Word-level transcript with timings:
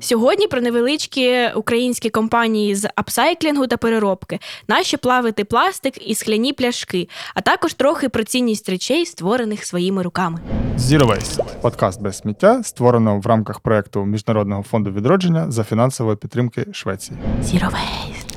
Сьогодні 0.00 0.46
про 0.46 0.60
невеличкі 0.60 1.48
українські 1.54 2.10
компанії 2.10 2.74
з 2.74 2.88
апсайклінгу 2.94 3.66
та 3.66 3.76
переробки, 3.76 4.38
наші 4.68 4.96
плавити 4.96 5.44
пластик 5.44 6.08
і 6.08 6.14
скляні 6.14 6.52
пляшки, 6.52 7.08
а 7.34 7.40
також 7.40 7.74
трохи 7.74 8.08
про 8.08 8.24
цінність 8.24 8.68
речей, 8.68 9.06
створених 9.06 9.64
своїми 9.64 10.02
руками. 10.02 10.38
Zero 10.78 11.06
Waste– 11.06 11.42
подкаст 11.62 12.02
без 12.02 12.18
сміття, 12.18 12.62
створено 12.62 13.18
в 13.18 13.26
рамках 13.26 13.60
проекту 13.60 14.04
Міжнародного 14.04 14.62
фонду 14.62 14.90
відродження 14.90 15.50
за 15.50 15.64
фінансової 15.64 16.16
підтримки 16.16 16.66
Швеції. 16.72 17.18
Zero 17.42 17.70
Waste. 17.70 18.27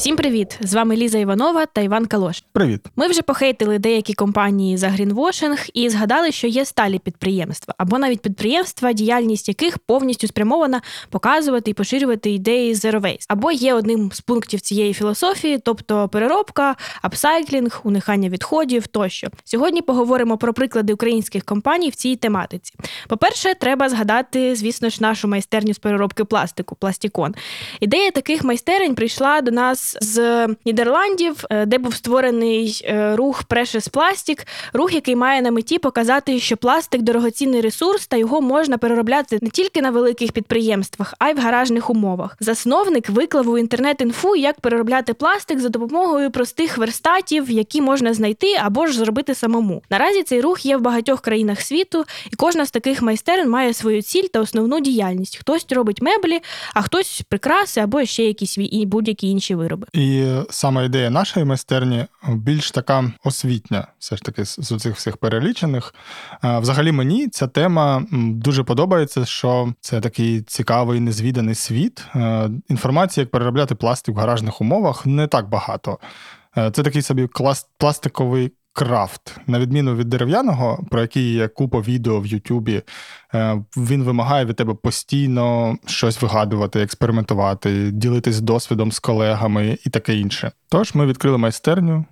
Всім 0.00 0.16
привіт! 0.16 0.58
З 0.60 0.74
вами 0.74 0.96
Ліза 0.96 1.18
Іванова 1.18 1.66
та 1.66 1.80
Іван 1.80 2.06
Калош. 2.06 2.44
Привіт! 2.52 2.80
Ми 2.96 3.08
вже 3.08 3.22
похейтили 3.22 3.78
деякі 3.78 4.14
компанії 4.14 4.76
за 4.76 4.88
грінвошинг 4.88 5.66
і 5.74 5.88
згадали, 5.88 6.32
що 6.32 6.46
є 6.46 6.64
сталі 6.64 6.98
підприємства 6.98 7.74
або 7.78 7.98
навіть 7.98 8.20
підприємства, 8.20 8.92
діяльність 8.92 9.48
яких 9.48 9.78
повністю 9.78 10.26
спрямована 10.26 10.82
показувати 11.10 11.70
і 11.70 11.74
поширювати 11.74 12.30
ідеї 12.30 12.74
Zero 12.74 13.00
Waste. 13.00 13.24
або 13.28 13.52
є 13.52 13.74
одним 13.74 14.10
з 14.12 14.20
пунктів 14.20 14.60
цієї 14.60 14.94
філософії, 14.94 15.58
тобто 15.64 16.08
переробка, 16.08 16.76
апсайклінг, 17.02 17.80
уникання 17.84 18.28
відходів 18.28 18.86
тощо. 18.86 19.28
Сьогодні 19.44 19.82
поговоримо 19.82 20.38
про 20.38 20.54
приклади 20.54 20.92
українських 20.92 21.44
компаній 21.44 21.90
в 21.90 21.94
цій 21.94 22.16
тематиці. 22.16 22.74
По-перше, 23.08 23.54
треба 23.54 23.88
згадати, 23.88 24.56
звісно 24.56 24.88
ж, 24.88 24.98
нашу 25.00 25.28
майстерню 25.28 25.74
з 25.74 25.78
переробки 25.78 26.24
пластику 26.24 26.74
Пластікон. 26.74 27.34
Ідея 27.80 28.10
таких 28.10 28.44
майстерень 28.44 28.94
прийшла 28.94 29.40
до 29.40 29.50
нас 29.50 29.89
з 30.00 30.46
Нідерландів, 30.64 31.44
е, 31.50 31.66
де 31.66 31.78
був 31.78 31.94
створений 31.94 32.84
е, 32.84 33.16
рух 33.16 33.44
Precious 33.48 33.90
Plastic, 33.90 34.46
рух, 34.72 34.94
який 34.94 35.16
має 35.16 35.42
на 35.42 35.50
меті 35.50 35.78
показати, 35.78 36.40
що 36.40 36.56
пластик 36.56 37.02
дорогоцінний 37.02 37.60
ресурс, 37.60 38.06
та 38.06 38.16
його 38.16 38.40
можна 38.40 38.78
переробляти 38.78 39.38
не 39.42 39.50
тільки 39.50 39.82
на 39.82 39.90
великих 39.90 40.32
підприємствах, 40.32 41.14
а 41.18 41.28
й 41.28 41.34
в 41.34 41.38
гаражних 41.38 41.90
умовах. 41.90 42.36
Засновник 42.40 43.08
виклав 43.08 43.48
у 43.48 43.58
інтернет-інфу, 43.58 44.36
як 44.36 44.60
переробляти 44.60 45.14
пластик 45.14 45.60
за 45.60 45.68
допомогою 45.68 46.30
простих 46.30 46.78
верстатів, 46.78 47.50
які 47.50 47.80
можна 47.82 48.14
знайти 48.14 48.54
або 48.54 48.86
ж 48.86 48.98
зробити 48.98 49.34
самому. 49.34 49.82
Наразі 49.90 50.22
цей 50.22 50.40
рух 50.40 50.66
є 50.66 50.76
в 50.76 50.80
багатьох 50.80 51.20
країнах 51.20 51.60
світу, 51.60 52.04
і 52.32 52.36
кожна 52.36 52.66
з 52.66 52.70
таких 52.70 53.02
майстерин 53.02 53.50
має 53.50 53.74
свою 53.74 54.02
ціль 54.02 54.26
та 54.32 54.40
основну 54.40 54.80
діяльність. 54.80 55.36
Хтось 55.36 55.66
робить 55.70 56.02
меблі, 56.02 56.40
а 56.74 56.82
хтось 56.82 57.22
прикраси 57.28 57.80
або 57.80 58.04
ще 58.04 58.24
якісь 58.24 58.58
будь-які 58.86 59.28
інші 59.28 59.54
вироби. 59.54 59.79
І 59.92 60.34
сама 60.50 60.82
ідея 60.82 61.10
нашої 61.10 61.46
майстерні 61.46 62.06
більш 62.28 62.70
така 62.70 63.12
освітня, 63.24 63.86
все 63.98 64.16
ж 64.16 64.22
таки, 64.22 64.44
з 64.44 64.76
цих 64.78 64.96
всіх 64.96 65.16
перелічених. 65.16 65.94
Взагалі, 66.42 66.92
мені 66.92 67.28
ця 67.28 67.46
тема 67.46 68.02
дуже 68.12 68.64
подобається, 68.64 69.24
що 69.24 69.72
це 69.80 70.00
такий 70.00 70.42
цікавий, 70.42 71.00
незвіданий 71.00 71.54
світ. 71.54 72.04
Інформації, 72.68 73.22
як 73.22 73.30
переробляти 73.30 73.74
пластик 73.74 74.14
в 74.14 74.18
гаражних 74.18 74.60
умовах, 74.60 75.06
не 75.06 75.26
так 75.26 75.48
багато. 75.48 75.98
Це 76.54 76.70
такий 76.70 77.02
собі 77.02 77.28
пластиковий 77.78 78.52
крафт, 78.72 79.36
на 79.46 79.58
відміну 79.58 79.94
від 79.94 80.08
дерев'яного, 80.08 80.84
про 80.90 81.00
який 81.00 81.32
є 81.32 81.48
купа 81.48 81.80
відео 81.80 82.20
в 82.20 82.26
Ютубі, 82.26 82.82
е, 83.34 83.64
він 83.76 84.02
вимагає 84.02 84.44
від 84.44 84.56
тебе 84.56 84.74
постійно 84.74 85.76
щось 85.86 86.22
вигадувати, 86.22 86.80
експериментувати, 86.80 87.90
ділитись 87.90 88.40
досвідом 88.40 88.92
з 88.92 88.98
колегами 88.98 89.78
і 89.86 89.90
таке 89.90 90.14
інше. 90.14 90.52
Тож 90.68 90.94
ми 90.94 91.06
відкрили 91.06 91.38
майстерню, 91.38 92.04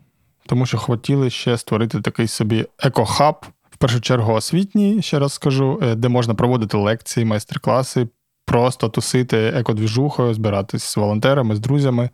тому 0.46 0.66
що 0.66 0.78
хотіли 0.78 1.30
ще 1.30 1.58
створити 1.58 2.00
такий 2.00 2.28
собі 2.28 2.66
екохаб, 2.78 3.46
в 3.70 3.76
першу 3.76 4.00
чергу 4.00 4.32
освітній, 4.32 5.02
ще 5.02 5.18
раз 5.18 5.32
скажу, 5.32 5.80
е, 5.82 5.94
де 5.94 6.08
можна 6.08 6.34
проводити 6.34 6.76
лекції, 6.76 7.26
майстер-класи, 7.26 8.08
просто 8.46 8.88
тусити 8.88 9.36
екодвіжухою, 9.36 10.34
збиратись 10.34 10.84
з 10.84 10.96
волонтерами, 10.96 11.56
з 11.56 11.60
друзями. 11.60 12.10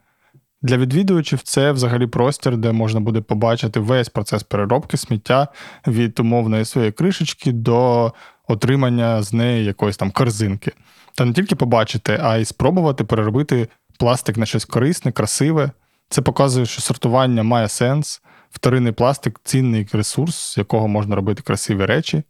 Для 0.65 0.77
відвідувачів 0.77 1.43
це 1.43 1.73
взагалі 1.73 2.07
простір, 2.07 2.57
де 2.57 2.73
можна 2.73 3.01
буде 3.01 3.20
побачити 3.20 3.81
весь 3.81 4.09
процес 4.09 4.43
переробки 4.43 4.97
сміття 4.97 5.48
від 5.86 6.20
умовної 6.20 6.64
своєї 6.64 6.92
кришечки 6.92 7.52
до 7.52 8.13
отримання 8.48 9.23
з 9.23 9.33
неї 9.33 9.64
якоїсь 9.64 9.97
там 9.97 10.11
корзинки. 10.11 10.73
Та 11.14 11.25
не 11.25 11.33
тільки 11.33 11.55
побачити, 11.55 12.19
а 12.23 12.36
й 12.36 12.45
спробувати 12.45 13.05
переробити 13.05 13.69
пластик 13.98 14.36
на 14.36 14.47
щось 14.47 14.64
корисне, 14.64 15.13
красиве. 15.13 15.70
Це 16.08 16.23
показує, 16.23 16.67
що 16.67 16.83
сортування 16.83 17.42
має 17.42 17.69
сенс. 17.69 18.23
Вторинний 18.51 18.92
пластик 18.92 19.41
цінний 19.45 19.89
ресурс, 19.92 20.36
з 20.36 20.58
якого 20.58 20.89
можна 20.89 21.17
робити 21.17 21.42
красиві 21.42 21.86
речі. 21.86 22.23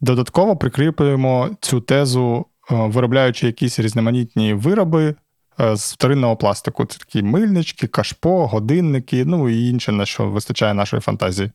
Додатково 0.00 0.56
прикріплюємо 0.56 1.50
цю 1.60 1.80
тезу, 1.80 2.46
е, 2.70 2.74
виробляючи 2.74 3.46
якісь 3.46 3.78
різноманітні 3.78 4.54
вироби 4.54 5.14
з 5.58 5.92
вторинного 5.92 6.36
пластику. 6.36 6.84
Це 6.84 6.98
такі 6.98 7.22
мильнички, 7.22 7.86
кашпо, 7.86 8.46
годинники, 8.46 9.24
ну 9.24 9.48
і 9.48 9.68
інше, 9.68 9.92
на 9.92 10.06
що 10.06 10.28
вистачає 10.28 10.74
нашої 10.74 11.00
фантазії. 11.02 11.50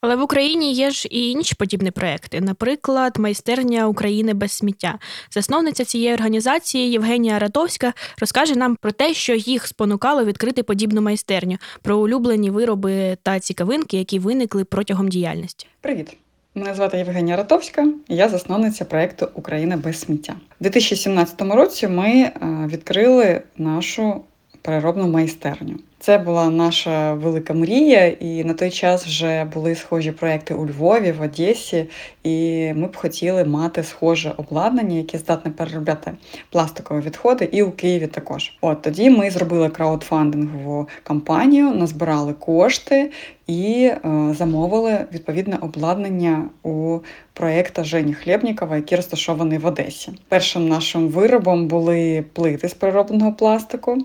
Але 0.00 0.16
в 0.16 0.22
Україні 0.22 0.72
є 0.72 0.90
ж 0.90 1.08
і 1.10 1.30
інші 1.30 1.54
подібні 1.54 1.90
проекти, 1.90 2.40
наприклад, 2.40 3.18
майстерня 3.18 3.86
України 3.88 4.34
без 4.34 4.52
сміття. 4.52 4.98
Засновниця 5.30 5.84
цієї 5.84 6.14
організації 6.14 6.90
Євгенія 6.90 7.38
Ратовська 7.38 7.92
розкаже 8.20 8.56
нам 8.56 8.76
про 8.76 8.92
те, 8.92 9.14
що 9.14 9.34
їх 9.34 9.66
спонукало 9.66 10.24
відкрити 10.24 10.62
подібну 10.62 11.02
майстерню, 11.02 11.56
про 11.82 11.98
улюблені 11.98 12.50
вироби 12.50 13.16
та 13.22 13.40
цікавинки, 13.40 13.96
які 13.96 14.18
виникли 14.18 14.64
протягом 14.64 15.08
діяльності. 15.08 15.66
Привіт! 15.80 16.16
Мене 16.56 16.74
звати 16.74 16.98
Євгенія 16.98 17.36
Ратовська, 17.36 17.86
я 18.08 18.28
засновниця 18.28 18.84
проєкту 18.84 19.28
Україна 19.34 19.76
без 19.76 20.00
сміття. 20.00 20.34
У 20.60 20.64
2017 20.64 21.42
році 21.42 21.88
ми 21.88 22.08
е, 22.10 22.32
відкрили 22.72 23.42
нашу 23.56 24.20
переробну 24.62 25.08
майстерню. 25.08 25.76
Це 26.06 26.18
була 26.18 26.50
наша 26.50 27.14
велика 27.14 27.54
мрія, 27.54 28.06
і 28.06 28.44
на 28.44 28.54
той 28.54 28.70
час 28.70 29.06
вже 29.06 29.44
були 29.44 29.74
схожі 29.74 30.12
проекти 30.12 30.54
у 30.54 30.66
Львові, 30.66 31.12
в 31.12 31.22
Одесі, 31.22 31.86
і 32.24 32.72
ми 32.74 32.86
б 32.86 32.96
хотіли 32.96 33.44
мати 33.44 33.82
схоже 33.82 34.34
обладнання, 34.36 34.96
яке 34.96 35.18
здатне 35.18 35.50
переробляти 35.50 36.12
пластикові 36.50 37.00
відходи, 37.00 37.48
і 37.52 37.62
у 37.62 37.70
Києві 37.70 38.06
також. 38.06 38.52
От 38.60 38.82
тоді 38.82 39.10
ми 39.10 39.30
зробили 39.30 39.68
краудфандингову 39.68 40.88
кампанію, 41.02 41.70
назбирали 41.70 42.32
кошти 42.32 43.10
і 43.46 43.84
е, 43.84 44.00
замовили 44.38 45.06
відповідне 45.12 45.58
обладнання 45.60 46.44
у 46.62 46.98
проєкта 47.32 47.84
Жені 47.84 48.14
Хлєбнікова, 48.14 48.76
який 48.76 48.96
розташований 48.96 49.58
в 49.58 49.66
Одесі. 49.66 50.12
Першим 50.28 50.68
нашим 50.68 51.08
виробом 51.08 51.68
були 51.68 52.24
плити 52.32 52.68
з 52.68 52.74
переробленого 52.74 53.32
пластику. 53.32 53.98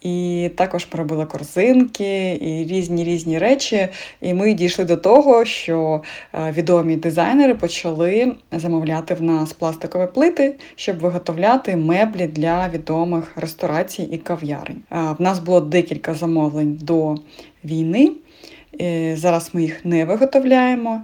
І 0.00 0.50
також 0.56 0.84
поробила 0.84 1.26
корзинки 1.26 2.38
і 2.40 2.66
різні 2.68 3.04
різні 3.04 3.38
речі. 3.38 3.88
І 4.20 4.34
ми 4.34 4.54
дійшли 4.54 4.84
до 4.84 4.96
того, 4.96 5.44
що 5.44 6.02
е, 6.34 6.52
відомі 6.52 6.96
дизайнери 6.96 7.54
почали 7.54 8.32
замовляти 8.52 9.14
в 9.14 9.22
нас 9.22 9.52
пластикові 9.52 10.08
плити, 10.14 10.54
щоб 10.76 10.98
виготовляти 10.98 11.76
меблі 11.76 12.26
для 12.26 12.68
відомих 12.68 13.32
ресторацій 13.36 14.02
і 14.02 14.18
кав'ярень. 14.18 14.82
Е, 14.92 15.14
в 15.18 15.22
нас 15.22 15.38
було 15.38 15.60
декілька 15.60 16.14
замовлень 16.14 16.78
до 16.82 17.16
війни. 17.64 18.12
Е, 18.80 19.16
зараз 19.16 19.50
ми 19.52 19.62
їх 19.62 19.84
не 19.84 20.04
виготовляємо, 20.04 21.02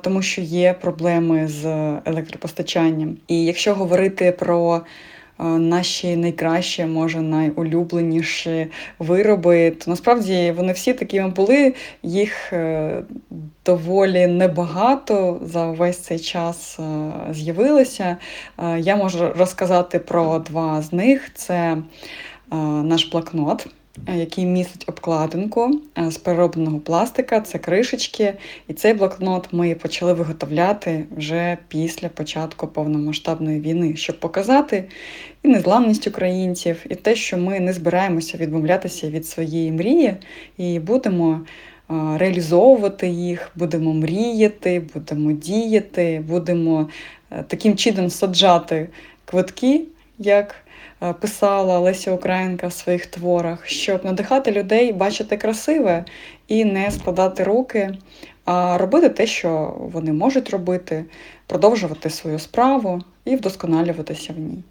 тому 0.00 0.22
що 0.22 0.40
є 0.40 0.74
проблеми 0.80 1.48
з 1.48 1.66
електропостачанням. 2.04 3.16
І 3.28 3.44
якщо 3.44 3.74
говорити 3.74 4.32
про 4.32 4.82
наші 5.44 6.16
найкращі, 6.16 6.84
може 6.84 7.20
найулюбленіші 7.20 8.66
вироби, 8.98 9.70
то 9.70 9.90
насправді 9.90 10.54
вони 10.56 10.72
всі 10.72 10.94
такими 10.94 11.28
були, 11.28 11.74
їх 12.02 12.52
е, 12.52 13.02
доволі 13.66 14.26
небагато 14.26 15.40
за 15.44 15.66
весь 15.66 15.98
цей 15.98 16.18
час 16.18 16.78
е, 16.80 17.12
з'явилося. 17.30 18.16
Е, 18.58 18.80
я 18.80 18.96
можу 18.96 19.32
розказати 19.32 19.98
про 19.98 20.38
два 20.38 20.82
з 20.82 20.92
них: 20.92 21.30
це 21.34 21.76
наш 22.82 23.04
блокнот. 23.04 23.66
Е, 24.06 24.16
який 24.16 24.46
містить 24.46 24.84
обкладинку 24.88 25.80
е, 25.98 26.10
з 26.10 26.16
переробленого 26.16 26.78
пластика, 26.78 27.40
це 27.40 27.58
кришечки. 27.58 28.34
І 28.68 28.72
цей 28.72 28.94
блокнот 28.94 29.48
ми 29.52 29.74
почали 29.74 30.12
виготовляти 30.12 31.04
вже 31.16 31.58
після 31.68 32.08
початку 32.08 32.66
повномасштабної 32.66 33.60
війни, 33.60 33.96
щоб 33.96 34.20
показати 34.20 34.84
і 35.42 35.48
незламність 35.48 36.06
українців, 36.06 36.86
і 36.90 36.94
те, 36.94 37.14
що 37.14 37.38
ми 37.38 37.60
не 37.60 37.72
збираємося 37.72 38.38
відмовлятися 38.38 39.10
від 39.10 39.26
своєї 39.26 39.72
мрії 39.72 40.16
і 40.58 40.78
будемо. 40.78 41.40
Е, 41.90 42.18
реалізовувати 42.18 43.08
їх, 43.08 43.50
будемо 43.54 43.94
мріяти, 43.94 44.82
будемо 44.94 45.32
діяти, 45.32 46.24
будемо 46.28 46.88
таким 47.46 47.76
чином 47.76 48.10
саджати 48.10 48.88
квитки, 49.24 49.82
як 50.18 50.54
писала 51.20 51.78
Леся 51.78 52.12
Українка 52.12 52.66
в 52.66 52.72
своїх 52.72 53.06
творах, 53.06 53.66
щоб 53.66 54.04
надихати 54.04 54.52
людей 54.52 54.92
бачити 54.92 55.36
красиве 55.36 56.04
і 56.48 56.64
не 56.64 56.90
складати 56.90 57.44
руки, 57.44 57.98
а 58.44 58.78
робити 58.78 59.08
те, 59.08 59.26
що 59.26 59.74
вони 59.92 60.12
можуть 60.12 60.50
робити, 60.50 61.04
продовжувати 61.46 62.10
свою 62.10 62.38
справу 62.38 63.02
і 63.24 63.36
вдосконалюватися 63.36 64.32
в 64.32 64.38
ній. 64.38 64.62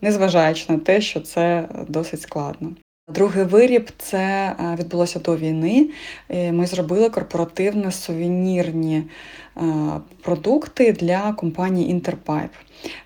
незважаючи 0.00 0.72
на 0.72 0.78
те, 0.78 1.00
що 1.00 1.20
це 1.20 1.68
досить 1.88 2.22
складно. 2.22 2.72
Другий 3.14 3.44
виріб 3.44 3.90
це 3.98 4.18
е, 4.18 4.76
відбулося 4.78 5.18
до 5.18 5.36
війни. 5.36 5.88
Ми 6.52 6.66
зробили 6.66 7.10
корпоративно 7.10 7.92
сувенірні 7.92 9.02
е, 9.56 9.62
продукти 10.22 10.92
для 10.92 11.32
компанії. 11.32 12.02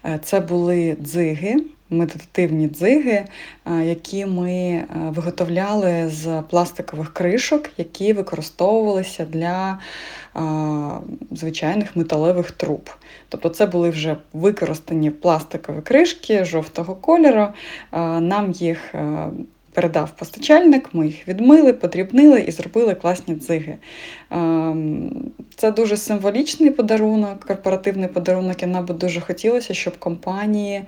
Е, 0.05 0.21
це 0.25 0.41
були 0.41 0.97
дзиги, 1.01 1.57
медитативні 1.95 2.69
дзиги, 2.69 3.25
які 3.83 4.27
ми 4.27 4.85
виготовляли 4.95 6.09
з 6.09 6.43
пластикових 6.51 7.13
кришок, 7.13 7.71
які 7.77 8.13
використовувалися 8.13 9.25
для 9.25 9.79
звичайних 11.31 11.97
металевих 11.97 12.51
труб. 12.51 12.91
Тобто 13.29 13.49
це 13.49 13.67
були 13.67 13.91
вже 13.91 14.17
використані 14.33 15.11
пластикові 15.11 15.81
кришки 15.81 16.45
жовтого 16.45 16.95
кольору. 16.95 17.49
Нам 18.21 18.51
їх 18.53 18.95
передав 19.75 20.11
постачальник, 20.11 20.89
ми 20.93 21.07
їх 21.07 21.29
відмили, 21.29 21.73
подрібнили 21.73 22.41
і 22.41 22.51
зробили 22.51 22.95
класні 22.95 23.35
дзиги. 23.35 23.77
Ем, 24.31 25.33
це 25.57 25.71
дуже 25.71 25.97
символічний 25.97 26.71
подарунок, 26.71 27.45
корпоративний 27.45 28.09
подарунок, 28.09 28.63
і 28.63 28.67
нам 28.67 28.87
би 28.87 28.95
дуже 28.95 29.21
хотілося, 29.21 29.75
щоб 29.75 29.99
компанії 29.99 30.83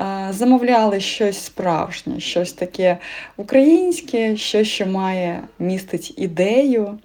е, 0.00 0.28
замовляли 0.30 1.00
щось 1.00 1.44
справжнє, 1.44 2.20
щось 2.20 2.52
таке 2.52 2.98
українське, 3.36 4.36
щось, 4.36 4.68
що 4.68 4.86
має 4.86 5.42
містить 5.58 6.14
ідею 6.16 6.98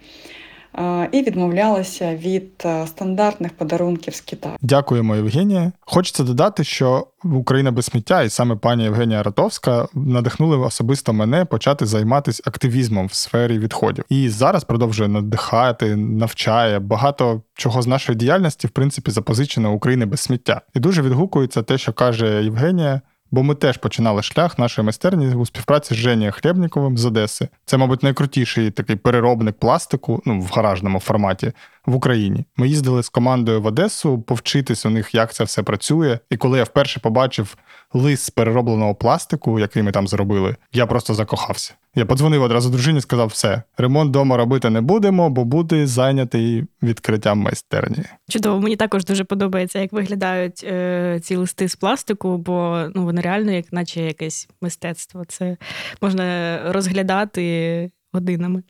і 1.12 1.21
відмовлялася 1.21 2.16
від 2.16 2.51
е, 2.66 2.88
стандартних 2.88 3.54
подарунків 3.54 4.16
з 4.16 4.21
Китаю. 4.21 4.56
Дякуємо, 4.62 5.16
Євгенія. 5.16 5.71
Хочеться 5.81 6.24
додати, 6.24 6.63
що 6.63 7.07
Україна 7.24 7.71
без 7.71 7.86
сміття, 7.86 8.24
і 8.24 8.30
саме 8.30 8.56
пані 8.56 8.83
Євгенія 8.83 9.24
Ратовська 9.24 9.88
надихнули 9.94 10.57
особисто 10.57 11.13
мене 11.13 11.45
почати 11.45 11.86
займатися 11.86 12.44
активізмом 12.45 13.07
в 13.07 13.13
сфері 13.13 13.60
відходів. 13.60 14.04
І 14.10 14.30
зараз 14.30 14.63
продовжує 14.63 15.10
надихати, 15.10 15.95
навчає 15.95 16.80
багато 16.80 17.42
чого 17.54 17.81
з 17.81 17.88
нашої 17.88 18.18
діяльності, 18.18 18.68
в 18.68 18.69
принципі, 18.69 19.12
запозичено 19.12 19.74
України 19.74 20.06
без 20.06 20.19
сміття. 20.19 20.62
І 20.74 20.80
дуже 20.80 21.01
відгукується 21.01 21.63
те, 21.63 21.77
що 21.77 21.94
каже 21.94 22.44
Євгенія. 22.44 23.01
Бо 23.31 23.44
ми 23.44 23.56
теж 23.56 23.78
починали 23.78 24.22
шлях 24.22 24.60
нашої 24.60 24.86
майстерні 24.86 25.36
у 25.36 25.46
співпраці 25.46 25.94
з 25.94 25.98
Женією 25.98 26.31
Хлєбніковим 26.31 26.98
з 26.98 27.06
Одеси. 27.06 27.48
Це, 27.66 27.78
мабуть, 27.78 28.04
найкрутіший 28.04 28.72
такий 28.72 28.96
переробник 28.96 29.60
пластику, 29.60 30.22
ну 30.26 30.42
в 30.42 30.52
гаражному 30.56 31.00
форматі 31.00 31.52
в 31.86 31.96
Україні. 31.96 32.46
Ми 32.58 32.68
їздили 32.68 33.04
з 33.04 33.10
командою 33.10 33.62
в 33.62 33.66
Одесу 33.66 34.20
повчитись 34.22 34.86
у 34.86 34.90
них, 34.90 35.16
як 35.16 35.34
це 35.34 35.44
все 35.44 35.64
працює. 35.64 36.20
І 36.30 36.38
коли 36.38 36.58
я 36.58 36.64
вперше 36.64 37.00
побачив 37.00 37.58
лист 37.94 38.24
з 38.24 38.30
переробленого 38.30 38.96
пластику, 38.96 39.60
який 39.60 39.84
ми 39.84 39.92
там 39.92 40.08
зробили, 40.08 40.56
я 40.74 40.86
просто 40.86 41.14
закохався. 41.14 41.74
Я 41.96 42.06
подзвонив 42.06 42.44
одразу 42.44 42.70
дружині, 42.70 43.02
сказав: 43.02 43.28
все, 43.28 43.64
ремонт 43.78 44.10
вдома 44.10 44.38
робити 44.38 44.70
не 44.70 44.81
будемо, 44.81 45.30
бо 45.30 45.46
буде 45.46 45.88
зайнятий 45.88 46.66
відкриттям 46.84 47.40
майстерні. 47.40 48.04
Чудово, 48.30 48.62
мені 48.62 48.75
також 48.75 49.06
дуже 49.06 49.24
подобається, 49.24 49.80
як 49.80 49.94
виглядають 49.94 50.64
е, 50.64 51.20
ці 51.24 51.36
листи 51.36 51.70
з 51.70 51.75
пластику, 51.75 52.38
бо 52.38 52.86
ну 52.96 53.04
вони 53.04 53.22
реально, 53.22 53.52
як 53.52 53.74
наче 53.74 54.02
якесь 54.02 54.50
мистецтво. 54.62 55.25
Це 55.25 55.58
можна 56.02 56.60
розглядати 56.72 57.92
годинами. 58.14 58.64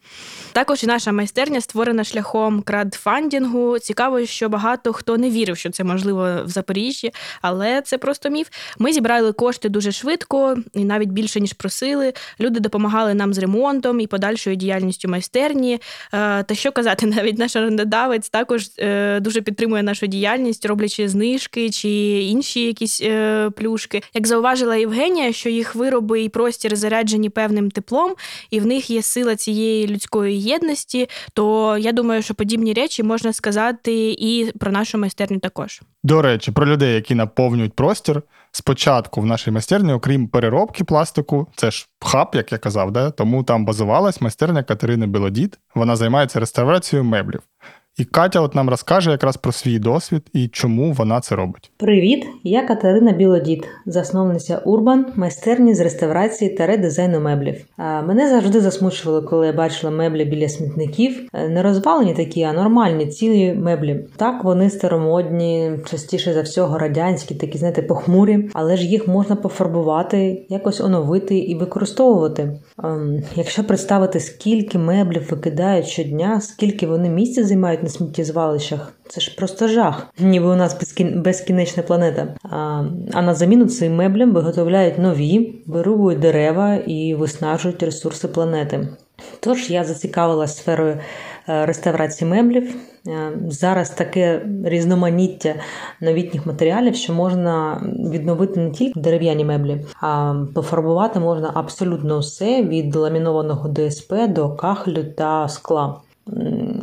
Також 0.52 0.84
і 0.84 0.88
наша 0.88 1.12
майстерня 1.12 1.62
створена 1.62 2.04
шляхом 2.04 2.62
крадфандінгу. 2.62 3.80
Цікаво, 3.80 4.26
що 4.26 4.50
багато 4.50 4.94
хто 4.94 5.18
не 5.18 5.30
вірив, 5.30 5.58
що 5.58 5.70
це 5.70 5.84
можливо 5.84 6.44
в 6.46 6.50
Запоріжжі, 6.50 7.12
але 7.42 7.82
це 7.82 7.98
просто 7.98 8.30
міф. 8.30 8.48
Ми 8.80 8.94
зібрали 8.94 9.34
кошти 9.34 9.70
дуже 9.70 9.92
швидко 9.92 10.58
і 10.74 10.86
навіть 10.86 11.10
більше 11.10 11.40
ніж 11.40 11.54
просили. 11.54 12.14
Люди 12.40 12.60
допомагали 12.60 13.14
нам 13.14 13.34
з 13.34 13.38
ремонтом 13.38 14.00
і 14.00 14.08
подальшою 14.08 14.56
діяльністю 14.56 15.10
майстерні. 15.10 15.74
Е, 16.14 16.44
та 16.44 16.56
що 16.56 16.72
казати, 16.72 17.06
навіть 17.18 17.38
наш 17.38 17.56
орендодавець 17.56 18.30
також 18.30 18.70
е, 18.80 19.20
дуже 19.20 19.42
підтримує 19.42 19.84
нашу 19.84 20.08
діяльність, 20.08 20.66
роблячи 20.66 21.10
знижки 21.10 21.70
чи 21.70 21.90
інші 22.24 22.66
якісь 22.66 23.02
е, 23.02 23.50
плюшки. 23.50 24.02
Як 24.14 24.28
зауважила 24.28 24.76
Євгенія, 24.76 25.34
що 25.34 25.50
їх 25.50 25.76
вироби 25.76 26.22
і 26.22 26.30
простір 26.30 26.76
заряджені 26.76 27.30
певним 27.30 27.72
теплом, 27.72 28.16
і 28.50 28.60
в 28.60 28.66
них 28.66 28.90
є 28.90 29.02
сила 29.02 29.29
сила 29.30 29.36
цієї 29.36 29.88
людської 29.88 30.42
єдності, 30.42 31.10
то 31.34 31.78
я 31.78 31.92
думаю, 31.92 32.22
що 32.22 32.34
подібні 32.34 32.74
речі 32.74 33.04
можна 33.04 33.34
сказати 33.34 34.12
і 34.12 34.52
про 34.60 34.72
нашу 34.72 34.98
майстерню 34.98 35.40
також. 35.40 35.82
До 36.04 36.22
речі, 36.22 36.52
про 36.52 36.66
людей, 36.66 36.96
які 36.96 37.16
наповнюють 37.16 37.74
простір. 37.74 38.22
Спочатку 38.52 39.22
в 39.22 39.26
нашій 39.26 39.52
майстерні, 39.52 39.94
окрім 39.94 40.28
переробки 40.28 40.84
пластику, 40.84 41.48
це 41.56 41.72
ж 41.72 41.88
хаб, 42.02 42.28
як 42.34 42.52
я 42.52 42.58
казав, 42.58 42.92
да? 42.92 43.12
тому 43.12 43.44
там 43.44 43.66
базувалась 43.66 44.22
майстерня 44.22 44.64
Катерини 44.64 45.08
Білодід. 45.08 45.60
Вона 45.76 45.96
займається 45.96 46.40
реставрацією 46.40 47.04
меблів. 47.04 47.42
І 48.00 48.06
Катя 48.06 48.42
от 48.42 48.56
нам 48.56 48.70
розкаже 48.70 49.12
якраз 49.12 49.38
про 49.38 49.52
свій 49.52 49.80
досвід 49.80 50.22
і 50.34 50.48
чому 50.48 50.92
вона 50.92 51.20
це 51.20 51.36
робить. 51.36 51.72
Привіт, 51.78 52.26
я 52.44 52.68
Катерина 52.68 53.12
Білодід, 53.12 53.68
засновниця 53.86 54.58
Урбан, 54.58 55.06
майстерні 55.16 55.74
з 55.74 55.80
реставрації 55.80 56.52
та 56.52 56.66
редизайну 56.66 57.20
меблів. 57.20 57.66
Мене 57.78 58.30
завжди 58.30 58.62
засмучувало, 58.62 59.24
коли 59.24 59.48
я 59.48 59.54
бачила 59.54 59.92
меблі 59.92 60.26
біля 60.26 60.50
смітників. 60.50 61.28
Е, 61.34 61.50
не 61.50 61.64
розвалені 61.64 62.14
такі, 62.14 62.44
а 62.44 62.54
нормальні 62.54 63.08
цілі 63.08 63.54
меблі. 63.54 64.06
Так 64.16 64.44
вони 64.44 64.70
старомодні, 64.70 65.72
частіше 65.86 66.34
за 66.34 66.42
всього 66.42 66.78
радянські, 66.78 67.36
такі 67.36 67.58
знаєте, 67.58 67.82
похмурі, 67.82 68.50
але 68.54 68.78
ж 68.78 68.86
їх 68.86 69.08
можна 69.08 69.36
пофарбувати, 69.36 70.46
якось 70.50 70.82
оновити 70.82 71.38
і 71.38 71.56
використовувати. 71.56 72.60
Ем, 72.84 73.24
якщо 73.36 73.64
представити, 73.64 74.20
скільки 74.20 74.78
меблів 74.78 75.28
викидають 75.32 75.88
щодня, 75.88 76.42
скільки 76.42 76.88
вони 76.88 77.10
місця 77.10 77.44
займають 77.44 77.84
на 77.90 77.96
сміттєзвалищах, 77.96 78.94
це 79.08 79.22
ж 79.22 79.36
просто 79.36 79.68
жах, 79.68 80.08
ніби 80.20 80.46
у 80.46 80.56
нас 80.56 80.96
безкінечна 81.16 81.84
планета. 81.84 82.28
А 82.44 82.84
а 83.14 83.22
на 83.22 83.36
заміну 83.36 83.66
цим 83.66 83.96
меблям 83.96 84.32
виготовляють 84.32 85.00
нові, 85.00 85.64
вирубують 85.68 86.20
дерева 86.20 86.76
і 86.76 87.16
виснажують 87.16 87.84
ресурси 87.84 88.28
планети. 88.28 88.88
Тож 89.40 89.70
я 89.70 89.84
зацікавилася 89.84 90.54
сферою 90.54 90.98
е, 91.50 91.66
реставрації 91.66 92.32
меблів. 92.32 92.76
Е, 93.08 93.32
зараз 93.48 93.90
таке 93.90 94.46
різноманіття 94.66 95.56
новітніх 96.02 96.46
матеріалів, 96.46 96.96
що 96.96 97.14
можна 97.14 97.82
відновити 98.14 98.60
не 98.60 98.72
тільки 98.72 99.00
дерев'яні 99.00 99.46
меблі, 99.46 99.86
а 100.02 100.36
пофарбувати 100.56 101.20
можна 101.20 101.52
абсолютно 101.54 102.20
все 102.20 102.64
від 102.64 102.96
ламінованого 102.96 103.70
ДСП 103.70 104.14
до 104.28 104.50
кахлю 104.50 105.04
та 105.18 105.48
скла. 105.48 106.02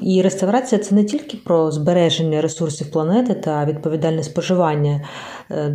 І 0.02 0.22
реставрація 0.22 0.78
це 0.78 0.94
не 0.94 1.04
тільки 1.04 1.36
про 1.44 1.70
збереження 1.70 2.40
ресурсів 2.40 2.90
планети 2.90 3.34
та 3.34 3.64
відповідальне 3.64 4.22
споживання, 4.22 5.04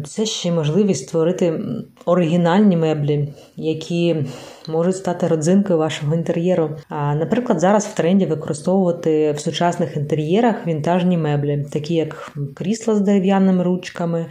це 0.06 0.26
ще 0.26 0.52
можливість 0.52 1.08
створити 1.08 1.60
оригінальні 2.06 2.78
меблі, 2.78 3.34
які 3.56 4.16
можуть 4.68 4.96
стати 4.96 5.28
родзинкою 5.28 5.80
вашого 5.80 6.16
інтер'єру. 6.16 6.70
А, 6.90 7.16
Наприклад, 7.16 7.60
зараз 7.60 7.86
в 7.86 7.94
тренді 7.94 8.26
використовувати 8.26 9.32
в 9.32 9.40
сучасних 9.40 9.98
інтер'єрах 9.98 10.68
вінтажні 10.68 11.18
меблі, 11.18 11.66
такі 11.74 11.94
як 11.94 12.32
крісла 12.56 12.96
з 12.96 13.02
дерев'яними 13.02 13.64
ручками, 13.64 14.26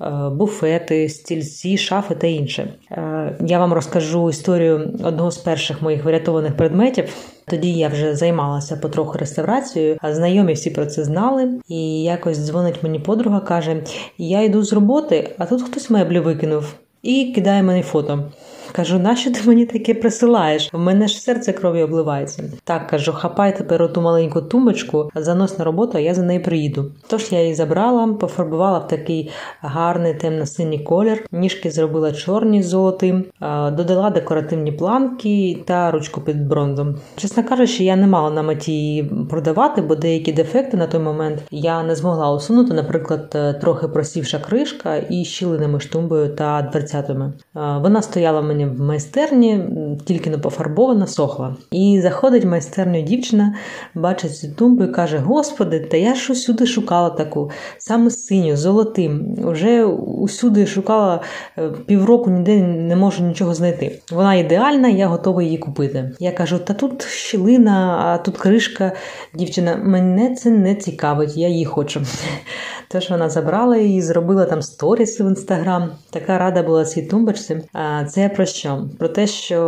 е, 0.00 0.10
буфети, 0.32 1.08
стільці, 1.08 1.78
шафи 1.78 2.14
та 2.14 2.26
інше. 2.26 2.74
Е, 2.90 3.36
я 3.40 3.58
вам 3.58 3.72
розкажу 3.72 4.30
історію 4.30 4.98
одного 5.04 5.30
з 5.30 5.38
перших 5.38 5.82
моїх 5.82 6.04
врятованих 6.04 6.56
предметів. 6.56 7.08
Тоді 7.46 7.72
я 7.72 7.88
вже 7.88 8.14
займалася 8.16 8.76
потроху 8.76 9.18
реставрацією, 9.18 9.98
а 10.00 10.14
знайомі 10.14 10.52
всі 10.52 10.70
про 10.70 10.86
це 10.86 11.04
знали. 11.04 11.60
І 11.68 12.02
якось 12.02 12.38
дзвонить 12.38 12.82
мені 12.82 12.98
подруга, 12.98 13.40
каже: 13.40 13.82
Я 14.18 14.42
йду 14.42 14.62
з 14.62 14.72
роботи, 14.84 15.30
а 15.38 15.46
тут 15.46 15.62
хтось 15.62 15.90
меблі 15.90 16.20
викинув 16.20 16.74
і 17.02 17.32
кидає 17.34 17.62
мені 17.62 17.82
фото. 17.82 18.32
Кажу, 18.76 18.98
нащо 18.98 19.32
ти 19.32 19.40
мені 19.46 19.66
таке 19.66 19.94
присилаєш? 19.94 20.70
В 20.72 20.78
мене 20.78 21.08
ж 21.08 21.20
серце 21.20 21.52
крові 21.52 21.82
обливається. 21.82 22.42
Так 22.64 22.86
кажу, 22.86 23.12
хапай 23.12 23.56
тепер 23.56 23.82
оту 23.82 24.00
маленьку 24.00 24.42
тумбочку, 24.42 25.10
занось 25.14 25.58
на 25.58 25.64
роботу, 25.64 25.92
а 25.94 26.00
я 26.00 26.14
за 26.14 26.22
нею 26.22 26.42
приїду. 26.42 26.92
Тож 27.06 27.32
я 27.32 27.42
її 27.42 27.54
забрала, 27.54 28.06
пофарбувала 28.06 28.78
в 28.78 28.88
такий 28.88 29.30
гарний 29.60 30.14
темно-синій 30.14 30.78
колір, 30.78 31.26
ніжки 31.32 31.70
зробила 31.70 32.12
чорні 32.12 32.62
з 32.62 32.66
золотим, 32.66 33.24
додала 33.72 34.10
декоративні 34.10 34.72
планки 34.72 35.58
та 35.64 35.90
ручку 35.90 36.20
під 36.20 36.48
бронзом. 36.48 36.96
Чесно 37.16 37.44
кажучи, 37.44 37.84
я 37.84 37.96
не 37.96 38.06
мала 38.06 38.30
на 38.30 38.42
меті 38.42 38.72
її 38.72 39.10
продавати, 39.30 39.82
бо 39.82 39.94
деякі 39.94 40.32
дефекти 40.32 40.76
на 40.76 40.86
той 40.86 41.00
момент 41.00 41.42
я 41.50 41.82
не 41.82 41.94
змогла 41.94 42.32
усунути, 42.32 42.74
наприклад, 42.74 43.32
е, 43.34 43.52
трохи 43.52 43.88
просівша 43.88 44.38
кришка 44.38 44.96
і 45.10 45.24
щілинами 45.24 45.80
штумбою 45.80 46.34
та 46.34 46.68
дверцятами. 46.72 47.32
Вона 47.54 48.02
стояла 48.02 48.42
мені 48.42 48.63
сьогодні 48.64 48.84
в 48.84 48.86
майстерні, 48.86 49.60
тільки 50.04 50.30
не 50.30 50.38
пофарбована, 50.38 51.06
сохла. 51.06 51.56
І 51.70 52.00
заходить 52.02 52.44
в 52.44 52.48
майстерню 52.48 53.02
дівчина, 53.02 53.54
бачить 53.94 54.36
цю 54.36 54.48
тумбу 54.48 54.84
і 54.84 54.88
каже: 54.88 55.18
Господи, 55.18 55.80
та 55.80 55.96
я 55.96 56.14
ж 56.14 56.32
усюди 56.32 56.66
шукала 56.66 57.10
таку, 57.10 57.50
саме 57.78 58.10
синю, 58.10 58.56
золотим. 58.56 59.38
Уже 59.44 59.84
усюди 59.84 60.66
шукала 60.66 61.20
е, 61.58 61.70
півроку, 61.86 62.30
ніде 62.30 62.56
не 62.62 62.96
можу 62.96 63.24
нічого 63.24 63.54
знайти. 63.54 64.00
Вона 64.12 64.34
ідеальна, 64.34 64.88
я 64.88 65.06
готова 65.06 65.42
її 65.42 65.58
купити. 65.58 66.10
Я 66.20 66.32
кажу: 66.32 66.58
та 66.58 66.74
тут 66.74 67.02
щілина, 67.02 67.98
а 68.04 68.18
тут 68.18 68.38
кришка. 68.38 68.92
Дівчина, 69.34 69.76
мене 69.76 70.34
це 70.34 70.50
не 70.50 70.74
цікавить, 70.74 71.36
я 71.36 71.48
її 71.48 71.64
хочу. 71.64 72.00
Тож 72.88 73.10
вона 73.10 73.28
забрала 73.28 73.76
її, 73.76 74.02
зробила 74.02 74.44
там 74.44 74.62
сторіс 74.62 75.20
в 75.20 75.22
інстаграм. 75.22 75.90
Така 76.10 76.38
рада 76.38 76.62
була 76.62 76.84
цій 76.84 77.02
тумбочці. 77.02 77.60
Це 78.08 78.28
про 78.28 78.46
що? 78.54 78.88
Про 78.98 79.08
те, 79.08 79.26
що 79.26 79.58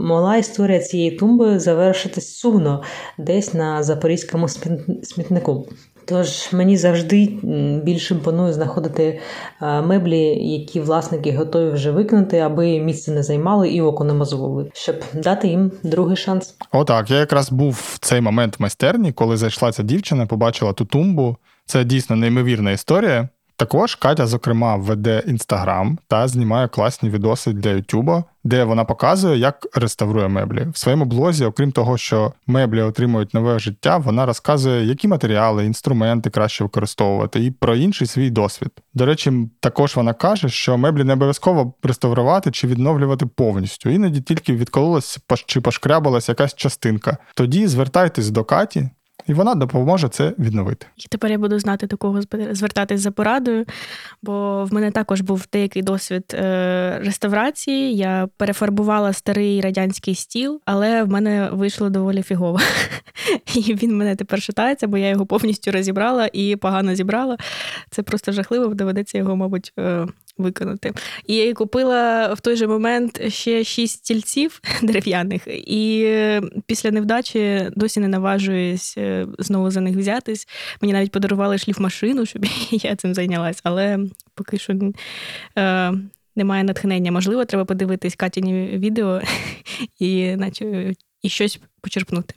могла 0.00 0.36
історія 0.36 0.78
цієї 0.78 1.10
тумби 1.10 1.58
завершитись 1.58 2.36
сумно, 2.36 2.82
десь 3.18 3.54
на 3.54 3.82
запорізькому 3.82 4.48
смітнику. 5.02 5.66
Тож 6.04 6.52
мені 6.52 6.76
завжди 6.76 7.26
більш 7.84 8.10
імпонує 8.10 8.52
знаходити 8.52 9.20
меблі, 9.60 10.20
які 10.52 10.80
власники 10.80 11.32
готові 11.32 11.70
вже 11.70 11.90
викинути, 11.90 12.38
аби 12.38 12.80
місце 12.80 13.12
не 13.12 13.22
займали 13.22 13.68
і 13.68 13.80
око 13.80 14.04
не 14.04 14.14
мозолили, 14.14 14.70
щоб 14.74 14.96
дати 15.14 15.48
їм 15.48 15.72
другий 15.82 16.16
шанс. 16.16 16.56
Отак, 16.72 17.10
я 17.10 17.18
якраз 17.18 17.52
був 17.52 17.72
в 17.72 17.98
цей 17.98 18.20
момент 18.20 18.58
в 18.58 18.62
майстерні, 18.62 19.12
коли 19.12 19.36
зайшла 19.36 19.72
ця 19.72 19.82
дівчина, 19.82 20.26
побачила 20.26 20.72
ту 20.72 20.84
тумбу. 20.84 21.36
Це 21.66 21.84
дійсно 21.84 22.16
неймовірна 22.16 22.70
історія. 22.70 23.28
Також 23.58 23.94
Катя, 23.94 24.26
зокрема, 24.26 24.76
веде 24.76 25.22
інстаграм 25.26 25.98
та 26.08 26.28
знімає 26.28 26.68
класні 26.68 27.10
відоси 27.10 27.52
для 27.52 27.70
Ютуба, 27.70 28.24
де 28.44 28.64
вона 28.64 28.84
показує, 28.84 29.38
як 29.38 29.66
реставрує 29.74 30.28
меблі. 30.28 30.66
В 30.72 30.78
своєму 30.78 31.04
блозі, 31.04 31.44
окрім 31.44 31.72
того, 31.72 31.98
що 31.98 32.32
меблі 32.46 32.82
отримують 32.82 33.34
нове 33.34 33.58
життя, 33.58 33.96
вона 33.96 34.26
розказує, 34.26 34.84
які 34.84 35.08
матеріали, 35.08 35.66
інструменти 35.66 36.30
краще 36.30 36.64
використовувати, 36.64 37.44
і 37.44 37.50
про 37.50 37.76
інший 37.76 38.06
свій 38.06 38.30
досвід. 38.30 38.70
До 38.94 39.06
речі, 39.06 39.48
також 39.60 39.96
вона 39.96 40.12
каже, 40.12 40.48
що 40.48 40.78
меблі 40.78 41.04
не 41.04 41.12
обов'язково 41.12 41.72
реставрувати 41.82 42.50
чи 42.50 42.66
відновлювати 42.66 43.26
повністю. 43.26 43.90
Іноді 43.90 44.20
тільки 44.20 44.52
відкололась 44.52 45.18
чи 45.46 45.60
пошкрябалась 45.60 46.28
якась 46.28 46.54
частинка. 46.54 47.16
Тоді 47.34 47.66
звертайтесь 47.66 48.30
до 48.30 48.44
Каті 48.44 48.88
і 49.28 49.34
вона 49.34 49.54
допоможе 49.54 50.08
це 50.08 50.32
відновити. 50.38 50.86
І 50.96 51.06
тепер 51.08 51.30
я 51.30 51.38
буду 51.38 51.58
знати 51.58 51.86
до 51.86 51.96
кого 51.96 52.20
звертатись 52.50 53.00
за 53.00 53.10
порадою, 53.10 53.64
бо 54.22 54.64
в 54.64 54.74
мене 54.74 54.90
також 54.90 55.20
був 55.20 55.46
деякий 55.52 55.82
досвід 55.82 56.24
е, 56.34 57.00
реставрації. 57.04 57.96
Я 57.96 58.28
перефарбувала 58.36 59.12
старий 59.12 59.60
радянський 59.60 60.14
стіл, 60.14 60.60
але 60.64 61.02
в 61.02 61.08
мене 61.08 61.48
вийшло 61.52 61.90
доволі 61.90 62.22
фігово. 62.22 62.58
І 63.54 63.74
він 63.74 63.96
мене 63.96 64.16
тепер 64.16 64.42
шатається, 64.42 64.86
бо 64.86 64.98
я 64.98 65.08
його 65.08 65.26
повністю 65.26 65.70
розібрала 65.72 66.30
і 66.32 66.56
погано 66.56 66.94
зібрала. 66.94 67.36
Це 67.90 68.02
просто 68.02 68.32
жахливо, 68.32 68.74
доведеться 68.74 69.18
його, 69.18 69.36
мабуть, 69.36 69.72
е, 69.78 70.06
виконати. 70.38 70.92
І 71.26 71.34
я 71.34 71.54
купила 71.54 72.34
в 72.34 72.40
той 72.40 72.56
же 72.56 72.66
момент 72.66 73.32
ще 73.32 73.64
шість 73.64 73.98
стільців 73.98 74.60
дерев'яних, 74.82 75.42
і 75.46 76.02
е, 76.06 76.42
після 76.66 76.90
невдачі 76.90 77.70
досі 77.76 78.00
не 78.00 78.08
наважуюсь 78.08 78.94
е, 78.98 79.26
знову 79.38 79.70
за 79.70 79.80
них 79.80 79.96
взятись. 79.96 80.48
Мені 80.80 80.92
навіть 80.92 81.12
подарували 81.12 81.58
шліфмашину, 81.58 82.26
щоб 82.26 82.44
я 82.70 82.96
цим 82.96 83.14
зайнялась, 83.14 83.60
але 83.62 83.98
поки 84.34 84.58
що. 84.58 84.74
Е, 85.58 85.92
немає 86.36 86.64
натхнення. 86.64 87.12
Можливо, 87.12 87.44
треба 87.44 87.64
подивитись 87.64 88.16
Катіні 88.16 88.78
відео 88.78 89.20
і 89.98 90.36
наче 90.36 90.94
і 91.22 91.28
щось 91.28 91.60
почерпнути. 91.80 92.34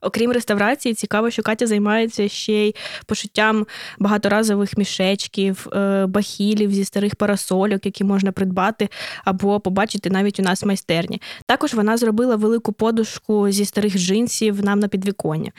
Окрім 0.00 0.32
реставрації, 0.32 0.94
цікаво, 0.94 1.30
що 1.30 1.42
Катя 1.42 1.66
займається 1.66 2.28
ще 2.28 2.52
й 2.52 2.74
пошиттям 3.06 3.66
багаторазових 3.98 4.76
мішечків, 4.76 5.66
е, 5.72 6.06
бахілів 6.06 6.72
зі 6.72 6.84
старих 6.84 7.16
парасольок, 7.16 7.86
які 7.86 8.04
можна 8.04 8.32
придбати 8.32 8.88
або 9.24 9.60
побачити 9.60 10.10
навіть 10.10 10.40
у 10.40 10.42
нас 10.42 10.62
в 10.62 10.66
майстерні. 10.66 11.22
Також 11.46 11.74
вона 11.74 11.96
зробила 11.96 12.36
велику 12.36 12.72
подушку 12.72 13.50
зі 13.50 13.64
старих 13.64 13.98
джинсів 13.98 14.64
нам 14.64 14.80
на 14.80 14.88
підвіконня. 14.88 15.50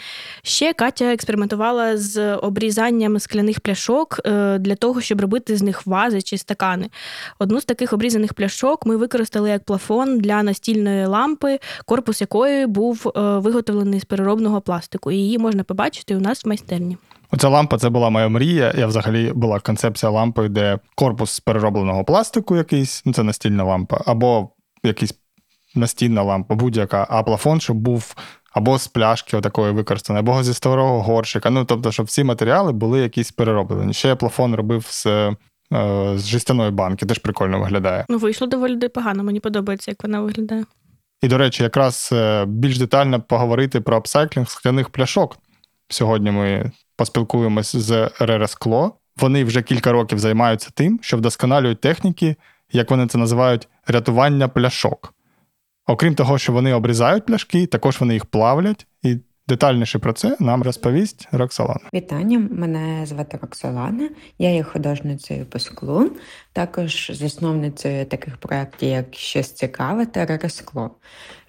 Ще 0.43 0.73
Катя 0.73 1.05
експериментувала 1.13 1.97
з 1.97 2.35
обрізанням 2.35 3.19
скляних 3.19 3.59
пляшок 3.59 4.19
е, 4.25 4.57
для 4.57 4.75
того, 4.75 5.01
щоб 5.01 5.21
робити 5.21 5.57
з 5.57 5.61
них 5.61 5.87
вази 5.87 6.21
чи 6.21 6.37
стакани. 6.37 6.89
Одну 7.39 7.61
з 7.61 7.65
таких 7.65 7.93
обрізаних 7.93 8.33
пляшок 8.33 8.85
ми 8.85 8.97
використали 8.97 9.49
як 9.49 9.63
плафон 9.63 10.19
для 10.19 10.43
настільної 10.43 11.05
лампи, 11.05 11.59
корпус 11.85 12.21
якої 12.21 12.67
був 12.67 13.07
е, 13.07 13.21
виготовлений 13.21 13.99
з 13.99 14.05
переробки 14.05 14.28
переробного 14.29 14.61
пластику, 14.61 15.11
і 15.11 15.15
її 15.15 15.37
можна 15.37 15.63
побачити 15.63 16.15
у 16.15 16.19
нас 16.19 16.45
в 16.45 16.47
майстерні. 16.47 16.97
Оця 17.31 17.49
лампа 17.49 17.77
це 17.77 17.89
була 17.89 18.09
моя 18.09 18.29
мрія. 18.29 18.73
Я 18.77 18.87
взагалі 18.87 19.31
була 19.35 19.59
концепція 19.59 20.11
лампи, 20.11 20.47
де 20.49 20.79
корпус 20.95 21.31
з 21.31 21.39
переробленого 21.39 22.03
пластику, 22.03 22.55
якийсь, 22.55 23.01
ну 23.05 23.13
це 23.13 23.23
настільна 23.23 23.63
лампа, 23.63 24.01
або 24.05 24.49
якийсь 24.83 25.13
настільна 25.75 26.23
лампа, 26.23 26.55
будь-яка, 26.55 27.07
а 27.09 27.23
плафон, 27.23 27.59
щоб 27.59 27.77
був 27.77 28.15
або 28.53 28.79
з 28.79 28.87
пляшки 28.87 29.37
отакої 29.37 29.71
використаної, 29.73 30.19
або 30.19 30.43
зі 30.43 30.53
старого 30.53 31.01
горщика. 31.01 31.49
Ну 31.49 31.65
тобто, 31.65 31.91
щоб 31.91 32.05
всі 32.05 32.23
матеріали 32.23 32.71
були 32.71 32.99
якісь 32.99 33.31
перероблені. 33.31 33.93
Ще 33.93 34.07
я 34.07 34.15
плафон 34.15 34.55
робив 34.55 34.85
з. 34.89 35.07
Е, 35.73 36.17
з 36.17 36.25
жестяної 36.25 36.71
банки 36.71 37.05
теж 37.05 37.17
прикольно 37.17 37.59
виглядає. 37.59 38.05
Ну, 38.09 38.17
вийшло 38.17 38.47
доволі 38.47 38.75
непогано, 38.75 39.23
мені 39.23 39.39
подобається, 39.39 39.91
як 39.91 40.03
вона 40.03 40.21
виглядає. 40.21 40.65
І, 41.21 41.27
до 41.27 41.37
речі, 41.37 41.63
якраз 41.63 42.09
е, 42.13 42.45
більш 42.45 42.77
детально 42.77 43.21
поговорити 43.21 43.81
про 43.81 43.97
апсайклінг 43.97 44.49
скляних 44.49 44.89
пляшок. 44.89 45.37
Сьогодні 45.89 46.31
ми 46.31 46.71
поспілкуємось 46.95 47.75
з 47.75 48.09
РРСКЛО. 48.19 48.95
Вони 49.17 49.43
вже 49.43 49.61
кілька 49.61 49.91
років 49.91 50.19
займаються 50.19 50.69
тим, 50.73 50.99
що 51.01 51.17
вдосконалюють 51.17 51.81
техніки, 51.81 52.35
як 52.71 52.91
вони 52.91 53.07
це 53.07 53.17
називають, 53.17 53.67
рятування 53.87 54.47
пляшок. 54.47 55.13
Окрім 55.87 56.15
того, 56.15 56.37
що 56.37 56.53
вони 56.53 56.73
обрізають 56.73 57.25
пляшки, 57.25 57.65
також 57.65 57.99
вони 57.99 58.13
їх 58.13 58.25
плавлять, 58.25 58.87
і 59.03 59.17
Детальніше 59.49 59.99
про 59.99 60.13
це 60.13 60.37
нам 60.39 60.63
розповість 60.63 61.27
Роксолана. 61.31 61.89
Вітання, 61.93 62.39
мене 62.51 63.05
звати 63.05 63.39
Роксолана, 63.41 64.09
я 64.39 64.49
є 64.49 64.63
художницею 64.63 65.45
по 65.45 65.59
склу, 65.59 66.11
також 66.53 67.11
засновницею 67.13 68.05
таких 68.05 68.37
проєктів, 68.37 68.89
як 68.89 69.15
щось 69.15 69.51
цікаве 69.51 70.05
та 70.05 70.25
Ререскло. 70.25 70.91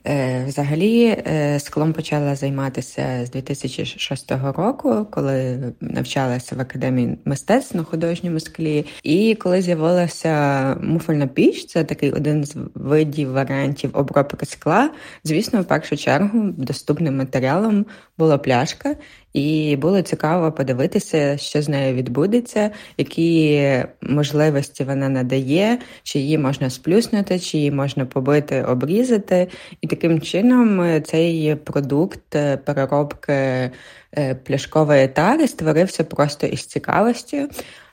Е, 0.07 0.45
взагалі, 0.49 1.05
е, 1.07 1.61
склом 1.61 1.93
почала 1.93 2.35
займатися 2.35 3.21
з 3.25 3.31
2006 3.31 4.53
року, 4.53 5.07
коли 5.11 5.59
навчалася 5.81 6.57
в 6.57 6.61
академії 6.61 7.19
мистецтв 7.25 7.77
на 7.77 7.83
художньому 7.83 8.41
склі. 8.41 8.87
І 9.03 9.35
коли 9.35 9.63
з'явилася 9.63 10.77
муфельна 10.83 11.27
піч, 11.27 11.67
це 11.67 11.85
такий 11.85 12.13
один 12.13 12.45
з 12.45 12.57
видів 12.75 13.33
варіантів 13.33 13.91
обробки 13.93 14.47
скла. 14.47 14.91
Звісно, 15.25 15.63
в 15.63 15.65
першу 15.65 15.97
чергу 15.97 16.43
доступним 16.43 17.17
матеріалом 17.17 17.87
була 18.19 18.39
пляшка, 18.39 18.97
і 19.33 19.77
було 19.77 20.03
цікаво 20.03 20.53
подивитися, 20.53 21.37
що 21.37 21.63
з 21.63 21.69
нею 21.69 21.95
відбудеться, 21.95 22.71
які 22.99 23.63
можливості 24.03 24.85
вона 24.85 25.09
надає, 25.09 25.79
чи 26.03 26.19
її 26.19 26.39
можна 26.39 26.71
сплюснути, 26.71 27.39
чи 27.39 27.59
її 27.59 27.71
можна 27.71 28.07
побити, 28.07 28.63
обрізати. 28.63 29.49
І 29.81 29.87
таким 29.87 30.21
чином 30.21 30.81
е, 30.81 31.01
цей 31.01 31.55
продукт 31.55 32.35
е, 32.35 32.57
переробки 32.57 33.33
е, 33.33 33.71
пляшкової 34.35 35.09
тари 35.09 35.49
створився 35.49 36.05
просто 36.05 36.47
із 36.47 36.67
цікавості. 36.67 37.47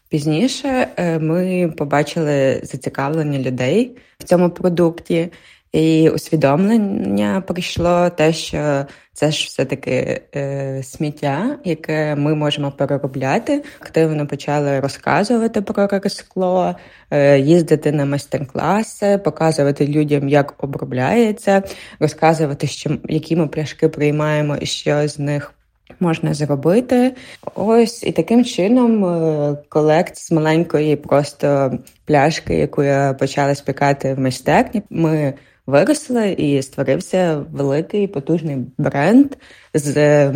Пізніше 0.10 0.88
ми 1.22 1.74
побачили 1.77 2.62
зацікавлення 2.63 3.39
людей 3.39 3.98
в 4.20 4.24
цьому 4.24 4.50
продукті. 4.50 5.29
І 5.77 6.10
усвідомлення 6.10 7.43
прийшло 7.48 8.10
те, 8.10 8.34
що 8.34 8.86
це 9.13 9.31
ж 9.31 9.46
все-таки 9.48 10.22
е, 10.36 10.81
сміття, 10.84 11.57
яке 11.63 12.15
ми 12.15 12.36
можемо 12.36 12.72
переробляти. 12.72 13.63
Активно 13.79 14.27
почали 14.27 14.79
розказувати 14.79 15.62
про 15.62 16.00
скло, 16.10 16.75
е, 17.12 17.39
їздити 17.39 17.91
на 17.91 18.05
майстер-класи, 18.05 19.17
показувати 19.17 19.88
людям, 19.88 20.29
як 20.29 20.63
обробляється, 20.63 21.63
розказувати, 22.00 22.67
що 22.67 22.98
які 23.10 23.36
ми 23.36 23.48
пляшки 23.48 23.89
приймаємо 23.89 24.57
і 24.57 24.65
що 24.65 25.07
з 25.07 25.19
них. 25.19 25.53
Можна 26.00 26.34
зробити 26.34 27.15
ось 27.55 28.03
і 28.03 28.12
таким 28.12 28.46
чином 28.46 29.05
е, 29.05 29.57
колект 29.69 30.17
з 30.17 30.31
маленької 30.31 30.96
просто 30.96 31.72
пляшки, 32.05 32.55
яку 32.55 32.84
я 32.84 33.15
почала 33.19 33.55
спікати 33.55 34.13
в 34.13 34.19
майстерні. 34.19 34.81
Ми 34.89 35.34
виросли 35.67 36.31
і 36.31 36.62
створився 36.62 37.45
великий 37.51 38.07
потужний 38.07 38.57
бренд 38.77 39.27
з 39.74 40.31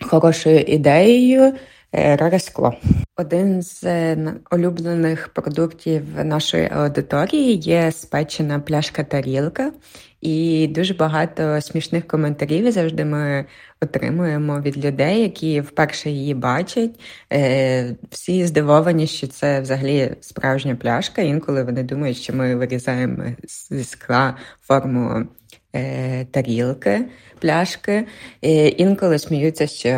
хорошою 0.00 0.60
ідеєю. 0.60 1.52
Рарескло. 1.92 2.74
Один 3.22 3.62
з 3.62 3.84
е, 3.84 4.34
улюблених 4.50 5.28
продуктів 5.28 6.02
нашої 6.24 6.68
аудиторії 6.72 7.56
є 7.56 7.92
спечена 7.92 8.60
пляшка 8.60 9.04
тарілка, 9.04 9.72
і 10.20 10.66
дуже 10.66 10.94
багато 10.94 11.60
смішних 11.60 12.06
коментарів 12.06 12.72
завжди 12.72 13.04
ми 13.04 13.44
отримуємо 13.80 14.60
від 14.60 14.84
людей, 14.84 15.20
які 15.20 15.60
вперше 15.60 16.10
її 16.10 16.34
бачать. 16.34 17.00
Е, 17.32 17.96
всі 18.10 18.46
здивовані, 18.46 19.06
що 19.06 19.26
це 19.26 19.60
взагалі 19.60 20.16
справжня 20.20 20.76
пляшка. 20.76 21.22
Інколи 21.22 21.62
вони 21.62 21.82
думають, 21.82 22.16
що 22.16 22.32
ми 22.32 22.56
вирізаємо 22.56 23.24
зі 23.70 23.84
скла 23.84 24.36
форму 24.60 25.26
е, 25.74 26.24
тарілки 26.24 27.04
пляшки. 27.42 28.06
І 28.42 28.74
Інколи 28.76 29.18
сміються, 29.18 29.66
що 29.66 29.90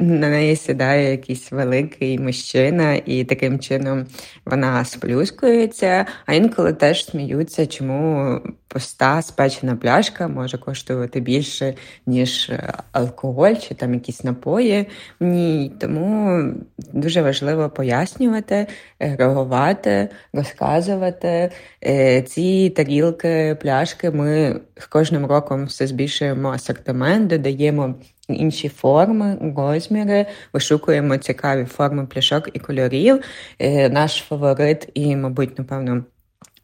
на 0.00 0.28
неї 0.28 0.56
сідає 0.56 1.10
якийсь 1.10 1.52
великий 1.52 2.18
мужчина, 2.18 2.94
і 3.06 3.24
таким 3.24 3.58
чином 3.58 4.06
вона 4.46 4.84
сплюскується. 4.84 6.06
А 6.26 6.34
інколи 6.34 6.72
теж 6.72 7.04
сміються, 7.04 7.66
чому 7.66 8.40
пуста 8.68 9.22
спечена 9.22 9.76
пляшка 9.76 10.28
може 10.28 10.58
коштувати 10.58 11.20
більше, 11.20 11.74
ніж 12.06 12.52
алкоголь 12.92 13.54
чи 13.54 13.74
там 13.74 13.94
якісь 13.94 14.24
напої. 14.24 14.86
Ні, 15.20 15.72
тому 15.80 16.42
дуже 16.92 17.22
важливо 17.22 17.70
пояснювати, 17.70 18.66
реагувати, 18.98 20.08
розказувати. 20.32 21.50
Е, 21.84 22.22
ці 22.22 22.70
тарілки, 22.70 23.56
пляшки 23.60 24.10
ми 24.10 24.60
кожним 24.88 25.26
роком 25.26 25.64
все 25.64 25.86
збільшуємо 25.86 26.50
асортимент, 26.50 26.79
додаємо 27.26 27.94
інші 28.28 28.68
форми, 28.68 29.54
розміри, 29.56 30.26
вишукуємо 30.52 31.16
цікаві 31.16 31.64
форми 31.64 32.06
пляшок 32.06 32.48
і 32.52 32.58
кольорів. 32.58 33.20
Е, 33.58 33.88
наш 33.88 34.24
фаворит, 34.28 34.88
і, 34.94 35.16
мабуть, 35.16 35.58
напевно. 35.58 36.04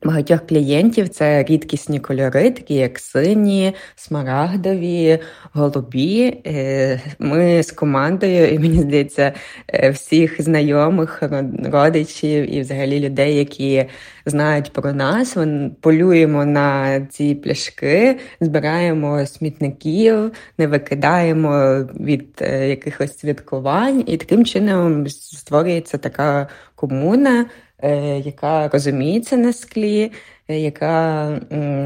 Багатьох 0.06 0.46
клієнтів 0.46 1.08
це 1.08 1.44
рідкісні 1.44 2.00
кольори, 2.00 2.50
такі 2.50 2.74
як 2.74 2.98
сині, 2.98 3.74
смарагдові, 3.96 5.18
голубі. 5.52 6.40
Е, 6.46 7.00
ми 7.18 7.62
з 7.62 7.72
командою, 7.72 8.48
і 8.48 8.58
мені 8.58 8.78
здається, 8.78 9.32
е, 9.68 9.90
всіх 9.90 10.42
знайомих, 10.42 11.22
родичів 11.64 12.54
і 12.54 12.60
взагалі 12.60 13.00
людей, 13.00 13.36
які 13.36 13.86
знають 14.26 14.72
про 14.72 14.92
нас. 14.92 15.36
Полюємо 15.80 16.44
на 16.44 17.00
ці 17.00 17.34
пляшки, 17.34 18.18
збираємо 18.40 19.26
смітників, 19.26 20.32
не 20.58 20.66
викидаємо 20.66 21.76
від 22.00 22.38
е, 22.40 22.68
якихось 22.68 23.18
святкувань, 23.18 24.04
і 24.06 24.16
таким 24.16 24.44
чином 24.44 25.08
створюється 25.08 25.98
така 25.98 26.48
комуна. 26.74 27.46
Е, 27.82 28.18
яка 28.18 28.68
розуміється 28.68 29.36
на 29.36 29.52
склі, 29.52 30.12
е, 30.48 30.58
яка 30.58 31.28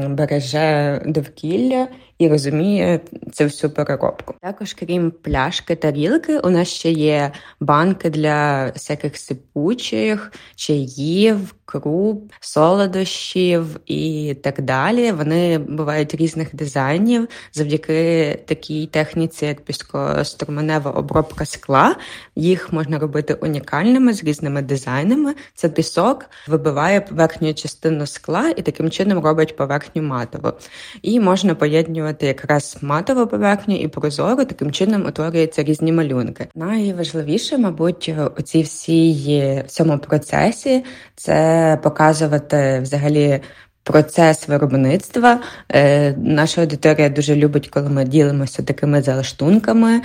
береже 0.09 1.01
довкілля 1.05 1.87
і 2.21 2.27
розуміє 2.27 2.99
цю 3.31 3.43
всю 3.43 3.71
переробку. 3.71 4.33
Також, 4.41 4.73
крім 4.73 5.11
пляшки 5.11 5.75
тарілки, 5.75 6.39
у 6.39 6.49
нас 6.49 6.67
ще 6.67 6.91
є 6.91 7.31
банки 7.59 8.09
для 8.09 8.65
всяких 8.65 9.17
сипучих, 9.17 10.31
чаїв, 10.55 11.55
круп, 11.71 12.31
солодощів 12.39 13.79
і 13.85 14.35
так 14.43 14.61
далі. 14.61 15.11
Вони 15.11 15.57
бувають 15.57 16.15
різних 16.15 16.55
дизайнів 16.55 17.27
завдяки 17.53 18.39
такій 18.45 18.87
техніці, 18.87 19.45
як 19.45 19.61
піскоструменева 19.61 20.91
обробка 20.91 21.45
скла. 21.45 21.95
Їх 22.35 22.73
можна 22.73 22.99
робити 22.99 23.33
унікальними 23.33 24.13
з 24.13 24.23
різними 24.23 24.61
дизайнами. 24.61 25.35
Це 25.55 25.69
пісок 25.69 26.25
вибиває 26.47 27.01
поверхню 27.01 27.53
частину 27.53 28.05
скла 28.05 28.49
і 28.49 28.61
таким 28.61 28.91
чином 28.91 29.19
робить 29.23 29.55
поверхню 29.55 30.01
матову. 30.01 30.53
І 31.01 31.19
можна 31.19 31.55
поєднувати 31.55 32.10
якраз 32.21 32.77
матову 32.81 33.27
поверхню 33.27 33.75
і 33.75 33.87
прозору, 33.87 34.45
таким 34.45 34.71
чином 34.71 35.05
утворюються 35.05 35.63
різні 35.63 35.91
малюнки. 35.91 36.47
Найважливіше, 36.55 37.57
мабуть, 37.57 38.13
у 38.37 38.41
цій 38.41 38.61
всій 38.61 39.63
цьому 39.67 39.97
процесі 39.97 40.85
це 41.15 41.79
показувати 41.83 42.79
взагалі. 42.81 43.41
Процес 43.83 44.47
виробництва. 44.47 45.39
Е, 45.71 46.13
Наша 46.17 46.61
аудиторія 46.61 47.09
дуже 47.09 47.35
любить, 47.35 47.69
коли 47.69 47.89
ми 47.89 48.05
ділимося 48.05 48.63
такими 48.63 49.01
залаштунками. 49.01 50.01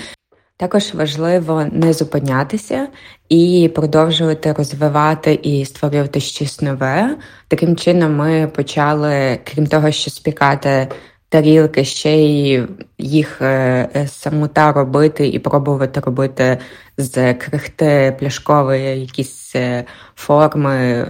Також 0.58 0.94
важливо 0.94 1.66
не 1.72 1.92
зупинятися 1.92 2.88
і 3.28 3.70
продовжувати 3.74 4.52
розвивати 4.52 5.40
і 5.42 5.64
створювати 5.64 6.20
щось 6.20 6.60
нове. 6.60 7.16
Таким 7.48 7.76
чином, 7.76 8.16
ми 8.16 8.48
почали, 8.54 9.38
крім 9.44 9.66
того, 9.66 9.90
що 9.90 10.10
спікати 10.10 10.88
тарілки, 11.28 11.84
ще 11.84 12.16
й 12.16 12.68
їх 12.98 13.42
е, 13.42 13.88
е, 13.96 14.08
самота 14.08 14.72
робити 14.72 15.28
і 15.28 15.38
пробувати 15.38 16.00
робити 16.00 16.58
з 16.96 17.34
крихти 17.34 18.16
пляшкової 18.18 19.00
якісь 19.00 19.56
е, 19.56 19.84
форми 20.14 21.06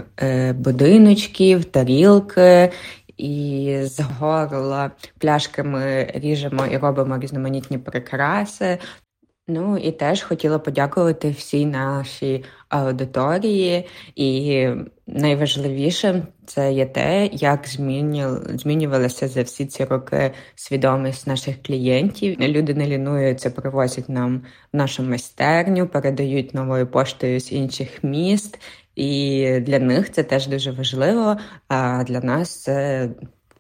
будиночків, 0.55 1.65
тарілки. 1.65 2.73
І 3.17 3.79
з 3.83 4.01
горла 4.01 4.91
пляшки 5.19 5.63
ми 5.63 6.13
ріжемо 6.15 6.67
і 6.67 6.77
робимо 6.77 7.19
різноманітні 7.19 7.79
прикраси. 7.79 8.79
Ну 9.49 9.79
і 9.79 9.93
теж 9.93 10.23
хотіла 10.23 10.59
подякувати 10.59 11.31
всій 11.31 11.67
нашій 11.67 12.45
аудиторії, 12.69 13.87
і 14.15 14.69
найважливіше 15.07 16.27
це 16.47 16.73
є 16.73 16.87
те, 16.87 17.27
як 17.33 17.67
змінювалася 18.55 19.29
за 19.29 19.43
всі 19.43 19.67
ці 19.67 19.85
роки 19.85 20.33
свідомість 20.55 21.27
наших 21.27 21.63
клієнтів. 21.63 22.41
Люди 22.41 22.75
не 22.75 22.87
лінуються, 22.87 23.51
привозять 23.51 24.09
нам 24.09 24.43
нашу 24.73 25.03
майстерню, 25.03 25.87
передають 25.87 26.55
новою 26.55 26.87
поштою 26.87 27.41
з 27.41 27.53
інших 27.53 28.05
міст. 28.05 28.59
І 28.97 29.61
для 29.61 29.79
них 29.79 30.13
це 30.13 30.23
теж 30.23 30.47
дуже 30.47 30.71
важливо. 30.71 31.37
А 31.69 32.05
для 32.05 32.21
нас 32.21 32.63
це 32.63 33.09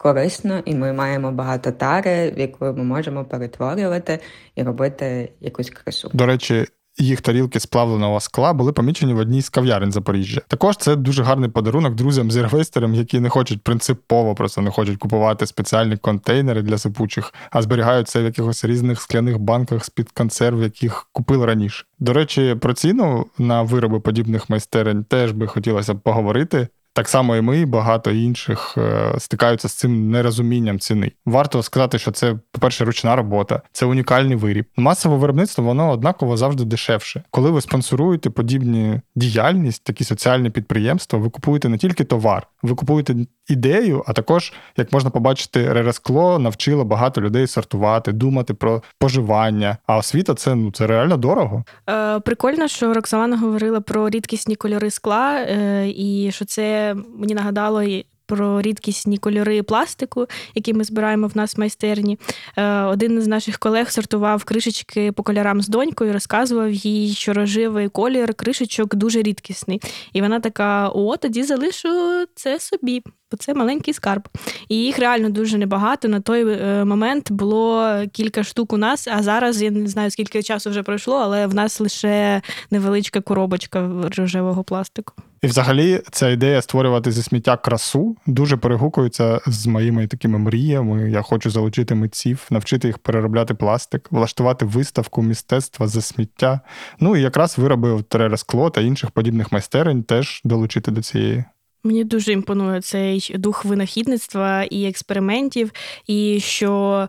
корисно, 0.07 0.62
і 0.64 0.75
ми 0.75 0.92
маємо 0.92 1.33
багато 1.33 1.73
тари, 1.73 2.31
в 2.31 2.38
яку 2.38 2.64
ми 2.64 2.85
можемо 2.85 3.25
перетворювати 3.25 4.19
і 4.57 4.62
робити 4.62 5.33
якусь 5.40 5.71
красу. 5.71 6.11
До 6.12 6.27
речі. 6.27 6.66
Їх 6.99 7.21
тарілки 7.21 7.61
сплавленого 7.61 8.21
скла 8.21 8.53
були 8.53 8.73
помічені 8.73 9.14
в 9.14 9.19
одній 9.19 9.42
з 9.42 9.49
кав'ярень 9.49 9.92
Запоріжжя. 9.92 10.40
Також 10.49 10.77
це 10.77 10.97
дуже 10.97 11.23
гарний 11.23 11.51
подарунок 11.51 11.95
друзям 11.95 12.31
з 12.31 12.37
інвесторам, 12.37 12.95
які 12.95 13.21
не 13.21 13.29
хочуть 13.29 13.62
принципово 13.62 14.35
просто 14.35 14.62
не 14.62 14.71
хочуть 14.71 14.99
купувати 14.99 15.47
спеціальні 15.47 15.97
контейнери 15.97 16.62
для 16.62 16.79
сипучих, 16.79 17.35
а 17.51 17.62
зберігають 17.62 18.09
це 18.09 18.21
в 18.21 18.25
якихось 18.25 18.64
різних 18.64 19.01
скляних 19.01 19.38
банках 19.38 19.85
з 19.85 19.90
під 19.90 20.11
консерв, 20.11 20.62
яких 20.62 21.09
купили 21.12 21.47
раніше. 21.47 21.85
До 21.99 22.12
речі, 22.12 22.57
про 22.61 22.75
ціну 22.75 23.27
на 23.38 23.62
вироби 23.62 24.01
подібних 24.01 24.51
майстерень 24.51 25.05
теж 25.05 25.33
би 25.33 25.47
хотілося 25.47 25.95
б 25.95 26.01
поговорити. 26.01 26.69
Так 26.96 27.09
само 27.09 27.37
і 27.37 27.40
ми, 27.40 27.61
і 27.61 27.66
багато 27.66 28.11
інших 28.11 28.74
е, 28.78 29.14
стикаються 29.18 29.68
з 29.68 29.72
цим 29.72 30.11
нерозумінням 30.11 30.78
ціни. 30.78 31.12
Варто 31.26 31.62
сказати, 31.62 31.98
що 31.98 32.11
це, 32.11 32.35
по-перше, 32.52 32.85
ручна 32.85 33.16
робота, 33.16 33.62
це 33.72 33.87
унікальний 33.87 34.37
виріб. 34.37 34.66
Масове 34.76 35.16
виробництво 35.16 35.64
воно 35.64 35.90
однаково 35.90 36.37
завжди 36.37 36.64
дешевше. 36.64 37.22
Коли 37.30 37.50
ви 37.50 37.61
спонсоруєте 37.61 38.30
подібні 38.30 39.00
діяльність, 39.14 39.85
такі 39.85 40.04
соціальні 40.04 40.50
підприємства, 40.50 41.18
ви 41.18 41.30
купуєте 41.30 41.68
не 41.68 41.78
тільки 41.78 42.04
товар, 42.04 42.46
ви 42.66 42.74
купуєте 42.74 43.14
ідею, 43.48 44.02
а 44.07 44.12
також, 44.12 44.52
як 44.76 44.92
можна 44.92 45.11
побачити, 45.11 45.72
ререскло 45.72 46.38
навчило 46.38 46.85
багато 46.85 47.20
людей 47.20 47.46
сортувати, 47.46 48.12
думати 48.12 48.55
про 48.55 48.83
поживання. 48.98 49.76
А 49.87 49.96
освіта 49.96 50.35
це 50.35 50.55
ну 50.55 50.70
це 50.70 50.87
реально 50.87 51.16
дорого. 51.16 51.64
Е, 51.90 52.20
Прикольно, 52.20 52.68
що 52.68 52.94
Роксолана 52.94 53.38
говорила 53.38 53.81
про 53.81 54.09
рідкісні 54.09 54.57
кольори 54.57 54.90
скла, 54.90 55.35
е, 55.35 55.88
і 55.96 56.31
що 56.33 56.44
це 56.44 56.96
мені 57.18 57.35
нагадало 57.35 57.83
про 58.26 58.62
рідкісні 58.62 59.18
кольори 59.18 59.62
пластику, 59.62 60.26
які 60.54 60.74
ми 60.74 60.84
збираємо 60.84 61.26
в 61.26 61.36
нас 61.36 61.56
в 61.56 61.60
майстерні. 61.60 62.18
Е, 62.56 62.82
один 62.82 63.22
з 63.22 63.26
наших 63.26 63.58
колег 63.58 63.90
сортував 63.90 64.44
кришечки 64.44 65.12
по 65.12 65.22
кольорам 65.22 65.62
з 65.62 65.68
донькою, 65.68 66.12
розказував 66.12 66.72
їй, 66.72 67.14
що 67.14 67.32
рожевий 67.32 67.88
колір 67.88 68.34
кришечок 68.34 68.94
дуже 68.94 69.22
рідкісний. 69.22 69.80
І 70.12 70.20
вона 70.22 70.40
така: 70.40 70.88
о, 70.88 71.16
тоді 71.16 71.42
залишу 71.42 71.88
це 72.34 72.60
собі. 72.60 73.02
Бо 73.30 73.36
це 73.36 73.54
маленький 73.54 73.94
скарб. 73.94 74.28
І 74.68 74.76
їх 74.76 74.98
реально 74.98 75.30
дуже 75.30 75.58
небагато. 75.58 76.08
На 76.08 76.20
той 76.20 76.58
е, 76.58 76.84
момент 76.84 77.32
було 77.32 77.94
кілька 78.12 78.44
штук 78.44 78.72
у 78.72 78.76
нас, 78.76 79.08
а 79.08 79.22
зараз 79.22 79.62
я 79.62 79.70
не 79.70 79.88
знаю, 79.88 80.10
скільки 80.10 80.42
часу 80.42 80.70
вже 80.70 80.82
пройшло, 80.82 81.16
але 81.16 81.46
в 81.46 81.54
нас 81.54 81.80
лише 81.80 82.42
невеличка 82.70 83.20
коробочка 83.20 83.90
рожевого 84.16 84.64
пластику. 84.64 85.12
І, 85.42 85.46
взагалі, 85.46 86.03
ця 86.11 86.29
ідея 86.29 86.62
створювати 86.62 87.12
зі 87.12 87.22
сміття 87.22 87.57
красу 87.57 88.16
дуже 88.27 88.57
перегукується 88.57 89.40
з 89.46 89.66
моїми 89.66 90.07
такими 90.07 90.38
мріями. 90.38 91.11
Я 91.11 91.22
хочу 91.22 91.51
залучити 91.51 91.94
митців, 91.94 92.46
навчити 92.51 92.88
їх 92.88 92.99
переробляти 92.99 93.55
пластик, 93.55 94.12
влаштувати 94.12 94.64
виставку 94.64 95.22
мистецтва 95.22 95.88
за 95.88 96.01
сміття. 96.01 96.61
Ну 97.01 97.16
і 97.16 97.20
якраз 97.20 97.59
вироби 97.59 97.90
скло 98.37 98.70
та 98.70 98.81
інших 98.81 99.11
подібних 99.11 99.53
майстерень 99.53 100.03
теж 100.03 100.40
долучити 100.44 100.90
до 100.90 101.03
цієї 101.03 101.44
Мені 101.87 102.05
дуже 102.05 102.33
імпонує 102.33 102.81
цей 102.81 103.33
дух 103.35 103.64
винахідництва 103.64 104.62
і 104.62 104.85
експериментів, 104.88 105.72
і 106.07 106.40
що 106.40 107.09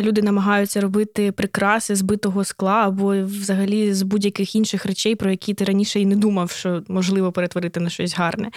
люди 0.00 0.22
намагаються 0.22 0.80
робити 0.80 1.32
прикраси 1.32 1.96
з 1.96 2.02
битого 2.02 2.44
скла 2.44 2.86
або 2.86 3.22
взагалі 3.22 3.94
з 3.94 4.02
будь-яких 4.02 4.54
інших 4.54 4.86
речей, 4.86 5.14
про 5.14 5.30
які 5.30 5.54
ти 5.54 5.64
раніше 5.64 6.00
і 6.00 6.06
не 6.06 6.16
думав, 6.16 6.50
що 6.50 6.82
можливо 6.88 7.32
перетворити 7.32 7.80
на 7.80 7.90
щось 7.90 8.16
гарне. 8.16 8.50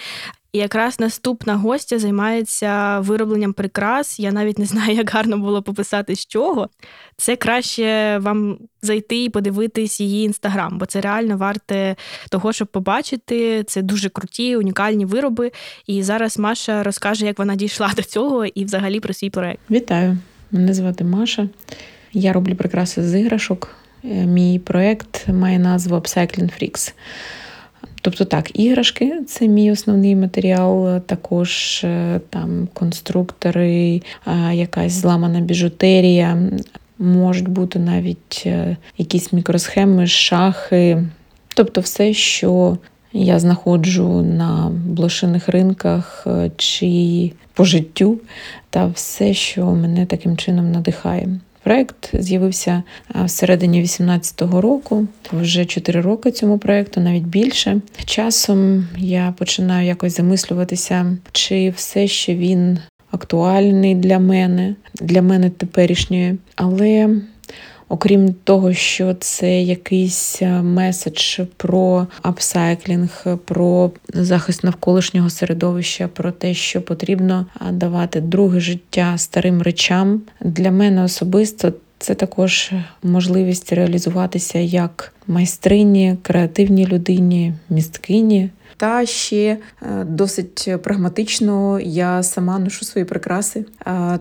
І 0.52 0.58
якраз 0.58 1.00
наступна 1.00 1.56
гостя 1.56 1.98
займається 1.98 3.00
виробленням 3.00 3.52
прикрас. 3.52 4.20
Я 4.20 4.32
навіть 4.32 4.58
не 4.58 4.64
знаю, 4.64 4.94
як 4.94 5.10
гарно 5.10 5.38
було 5.38 5.62
пописати 5.62 6.16
з 6.16 6.26
чого. 6.26 6.68
Це 7.16 7.36
краще 7.36 8.18
вам 8.18 8.58
зайти 8.82 9.24
і 9.24 9.28
подивитись 9.28 10.00
її 10.00 10.26
інстаграм, 10.26 10.78
бо 10.78 10.86
це 10.86 11.00
реально 11.00 11.36
варте 11.36 11.96
того, 12.30 12.52
щоб 12.52 12.68
побачити. 12.68 13.64
Це 13.64 13.82
дуже 13.82 14.08
круті, 14.08 14.56
унікальні 14.56 15.04
вироби. 15.04 15.52
І 15.86 16.02
зараз 16.02 16.38
Маша 16.38 16.82
розкаже, 16.82 17.26
як 17.26 17.38
вона 17.38 17.56
дійшла 17.56 17.92
до 17.96 18.02
цього 18.02 18.46
і 18.46 18.64
взагалі 18.64 19.00
про 19.00 19.14
свій 19.14 19.30
проект. 19.30 19.60
Вітаю! 19.70 20.18
Мене 20.50 20.74
звати 20.74 21.04
Маша. 21.04 21.48
Я 22.12 22.32
роблю 22.32 22.54
прикраси 22.54 23.02
з 23.02 23.20
іграшок. 23.20 23.76
Е, 24.04 24.26
мій 24.26 24.58
проект 24.58 25.28
має 25.28 25.58
назву 25.58 25.96
Upcycling 25.96 26.62
Freaks. 26.62 26.94
Тобто 28.04 28.24
так, 28.24 28.58
іграшки 28.60 29.20
це 29.26 29.48
мій 29.48 29.72
основний 29.72 30.16
матеріал, 30.16 31.00
також 31.00 31.80
е, 31.84 32.20
там 32.30 32.68
конструктори, 32.74 34.02
якась 34.52 34.92
зламана 34.92 35.40
біжутерія, 35.40 36.38
можуть 36.98 37.48
бути 37.48 37.78
навіть 37.78 38.42
е, 38.46 38.76
якісь 38.98 39.32
мікросхеми, 39.32 40.06
шахи, 40.06 41.04
тобто 41.54 41.80
все, 41.80 42.12
що 42.12 42.78
я 43.12 43.38
знаходжу 43.38 44.22
на 44.22 44.72
блошиних 44.86 45.48
ринках 45.48 46.24
е, 46.26 46.50
чи 46.56 47.32
по 47.54 47.64
життю, 47.64 48.18
та 48.70 48.86
все, 48.86 49.34
що 49.34 49.66
мене 49.66 50.06
таким 50.06 50.36
чином 50.36 50.72
надихає. 50.72 51.28
Проект 51.62 52.10
з'явився 52.12 52.82
всередині 53.24 53.82
18-го 53.82 54.60
року. 54.60 55.06
Вже 55.32 55.64
4 55.64 56.00
роки 56.00 56.30
цьому 56.30 56.58
проекту, 56.58 57.00
навіть 57.00 57.24
більше. 57.24 57.80
Часом 58.04 58.88
я 58.98 59.34
починаю 59.38 59.86
якось 59.86 60.16
замислюватися, 60.16 61.16
чи 61.32 61.70
все 61.70 62.06
ще 62.06 62.34
він 62.34 62.78
актуальний 63.10 63.94
для 63.94 64.18
мене, 64.18 64.74
для 64.94 65.22
мене 65.22 65.50
теперішньої. 65.50 66.38
Але 66.56 67.16
Окрім 67.92 68.34
того, 68.44 68.72
що 68.72 69.14
це 69.14 69.62
якийсь 69.62 70.42
е, 70.42 70.62
меседж 70.62 71.40
про 71.56 72.06
апсайклінг, 72.22 73.24
про 73.44 73.90
захист 74.08 74.64
навколишнього 74.64 75.30
середовища, 75.30 76.08
про 76.08 76.32
те, 76.32 76.54
що 76.54 76.82
потрібно 76.82 77.46
давати 77.70 78.20
друге 78.20 78.60
життя 78.60 79.18
старим 79.18 79.62
речам. 79.62 80.22
Для 80.40 80.70
мене 80.70 81.04
особисто 81.04 81.72
це 81.98 82.14
також 82.14 82.72
можливість 83.02 83.72
реалізуватися 83.72 84.58
як 84.58 85.12
майстрині, 85.26 86.16
креативній 86.22 86.86
людині, 86.86 87.54
місткині. 87.70 88.50
Та 88.82 89.06
ще 89.06 89.36
е, 89.82 90.04
досить 90.04 90.68
прагматично 90.82 91.80
я 91.80 92.22
сама 92.22 92.58
ношу 92.58 92.84
свої 92.84 93.04
прикраси. 93.04 93.64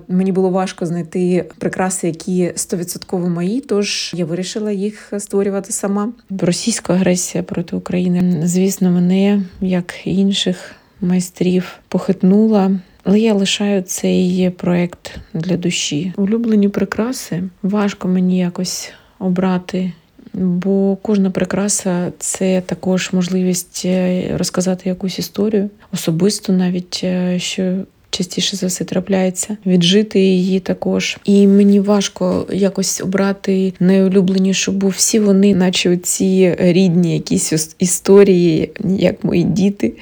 Мені 0.08 0.32
було 0.32 0.50
важко 0.50 0.86
знайти 0.86 1.45
прикраси, 1.58 2.08
які 2.08 2.54
стовідсотково 2.56 3.30
мої, 3.30 3.62
тож 3.62 4.12
я 4.15 4.26
вирішила 4.26 4.71
їх 4.71 5.13
створювати 5.17 5.71
сама. 5.71 6.13
Російська 6.39 6.93
агресія 6.93 7.43
проти 7.43 7.76
України, 7.76 8.41
звісно, 8.43 8.91
мене 8.91 9.41
як 9.62 9.93
інших 10.08 10.71
майстрів 11.02 11.80
похитнула. 11.88 12.71
Але 13.04 13.19
я 13.19 13.34
лишаю 13.34 13.82
цей 13.82 14.50
проект 14.50 15.15
для 15.34 15.58
душі. 15.58 16.13
Улюблені 16.17 16.69
прикраси 16.69 17.43
важко 17.63 18.08
мені 18.08 18.39
якось 18.39 18.91
обрати 19.19 19.93
Бо 20.34 20.98
кожна 21.02 21.32
прикраса 21.32 22.12
це 22.20 22.62
також 22.65 23.10
можливість 23.13 23.82
е, 23.86 24.24
розказати 24.38 24.89
якусь 24.89 25.20
історію, 25.20 25.70
особисто 25.94 26.54
навіть 26.54 27.02
е, 27.04 27.39
що. 27.39 27.76
Частіше 28.13 28.58
за 28.58 28.67
все 28.67 28.84
трапляється, 28.84 29.58
віджити 29.65 30.20
її 30.20 30.60
також. 30.60 31.17
І 31.26 31.48
мені 31.48 31.80
важко 31.80 32.48
якось 32.54 33.02
обрати 33.02 33.74
найулюбленішу, 33.80 34.72
бо 34.72 34.88
всі 34.88 35.20
вони, 35.20 35.56
наче 35.56 35.98
ці 35.98 36.56
рідні 36.60 37.13
якісь 37.13 37.76
історії, 37.80 38.72
як 38.98 39.24
мої 39.24 39.44
діти 39.44 39.94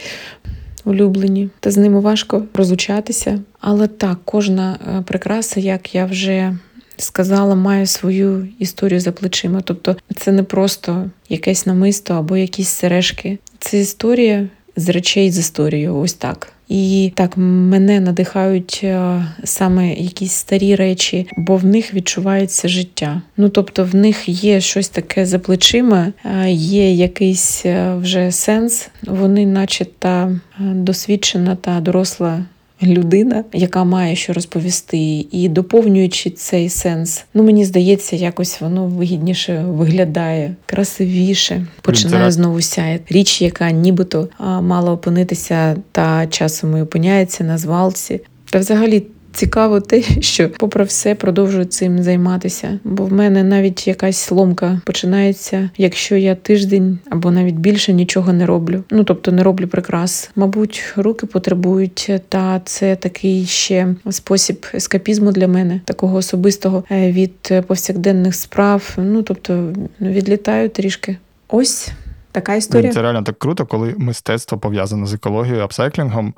улюблені. 0.86 1.50
Та 1.60 1.72
з 1.72 1.78
ними 1.78 2.00
важко 2.00 2.44
розлучатися. 2.54 3.40
Але 3.60 3.88
так, 3.88 4.18
кожна 4.26 4.80
е, 4.98 5.02
прикраса, 5.02 5.60
як 5.60 5.96
я 5.96 6.06
вже 6.06 6.58
сказала, 7.00 7.56
має 7.56 7.88
свою 7.88 8.48
історію 8.60 9.00
за 9.00 9.12
плечима. 9.12 9.62
Тобто 9.62 9.96
це 10.16 10.32
не 10.32 10.44
просто 10.44 11.10
якесь 11.30 11.66
намисто 11.66 12.14
або 12.14 12.38
якісь 12.38 12.70
сережки. 12.70 13.38
Це 13.60 13.80
історія 13.80 14.48
з 14.76 14.90
речей 14.90 15.32
з 15.32 15.38
історією. 15.38 15.98
Ось 15.98 16.14
так. 16.14 16.54
І 16.70 17.12
так 17.16 17.38
мене 17.38 18.00
надихають 18.00 18.82
е, 18.84 19.26
саме 19.44 19.94
якісь 19.94 20.32
старі 20.32 20.76
речі, 20.76 21.28
бо 21.38 21.58
в 21.58 21.66
них 21.66 21.94
відчувається 21.94 22.68
життя. 22.68 23.22
Ну 23.38 23.50
тобто, 23.50 23.84
в 23.84 23.96
них 23.96 24.30
є 24.30 24.62
щось 24.62 24.90
таке 24.90 25.26
за 25.26 25.40
плечима, 25.40 26.14
е, 26.26 26.52
є 26.52 26.94
якийсь 26.94 27.66
е, 27.66 27.96
вже 27.96 28.32
сенс. 28.32 28.90
Вони, 29.04 29.46
наче 29.46 29.86
та 29.86 30.40
досвідчена 30.60 31.56
та 31.56 31.80
доросла 31.80 32.46
людина, 32.84 33.44
яка 33.54 33.84
має 33.84 34.16
що 34.16 34.34
розповісти, 34.34 35.26
і 35.32 35.50
доповнюючи 35.50 36.30
цей 36.30 36.70
сенс, 36.70 37.26
ну 37.34 37.44
мені 37.44 37.66
здається, 37.66 38.16
якось 38.16 38.62
воно 38.62 38.86
вигідніше 38.86 39.64
виглядає, 39.68 40.56
красивіше. 40.66 41.66
Починає 41.82 42.32
знову 42.32 42.62
сяяти. 42.62 43.14
Річ, 43.14 43.42
яка 43.42 43.72
нібито 43.72 44.30
мала 44.40 44.92
опинитися, 44.92 45.76
та 45.92 46.28
часом 46.28 46.78
і 46.78 46.82
опиняється 46.82 47.44
на 47.44 47.58
звалці. 47.58 48.22
Та 48.50 48.60
взагалі 48.60 49.04
Цікаво 49.32 49.80
те, 49.80 50.02
що, 50.22 50.50
попри 50.50 50.84
все, 50.84 51.16
продовжую 51.16 51.66
цим 51.66 52.04
займатися, 52.04 52.80
бо 52.84 53.06
в 53.06 53.14
мене 53.14 53.44
навіть 53.44 53.88
якась 53.88 54.18
сломка 54.18 54.82
починається, 54.86 55.70
якщо 55.78 56.16
я 56.16 56.36
тиждень 56.36 57.00
або 57.10 57.32
навіть 57.32 57.56
більше 57.56 57.94
нічого 57.94 58.34
не 58.34 58.46
роблю. 58.46 58.84
Ну 58.92 59.04
тобто 59.04 59.32
не 59.32 59.44
роблю 59.44 59.68
прикрас. 59.68 60.32
Мабуть, 60.36 60.84
руки 60.96 61.26
потребують, 61.26 62.12
та 62.30 62.62
це 62.66 62.96
такий 62.96 63.46
ще 63.46 63.96
спосіб 64.10 64.66
ескапізму 64.74 65.32
для 65.32 65.48
мене, 65.48 65.82
такого 65.86 66.18
особистого 66.18 66.84
е, 66.92 67.12
від 67.12 67.64
повсякденних 67.68 68.36
справ. 68.36 68.98
Ну 68.98 69.24
тобто 69.24 69.74
відлітаю 70.02 70.70
трішки. 70.70 71.18
Ось 71.48 71.92
така 72.32 72.56
історія. 72.56 72.94
Це 72.94 73.02
реально 73.02 73.24
так 73.24 73.40
круто, 73.40 73.66
коли 73.66 73.96
мистецтво 73.98 74.58
пов'язане 74.58 75.06
з 75.06 75.14
екологією, 75.14 75.64
апсайклінгом. 75.64 76.34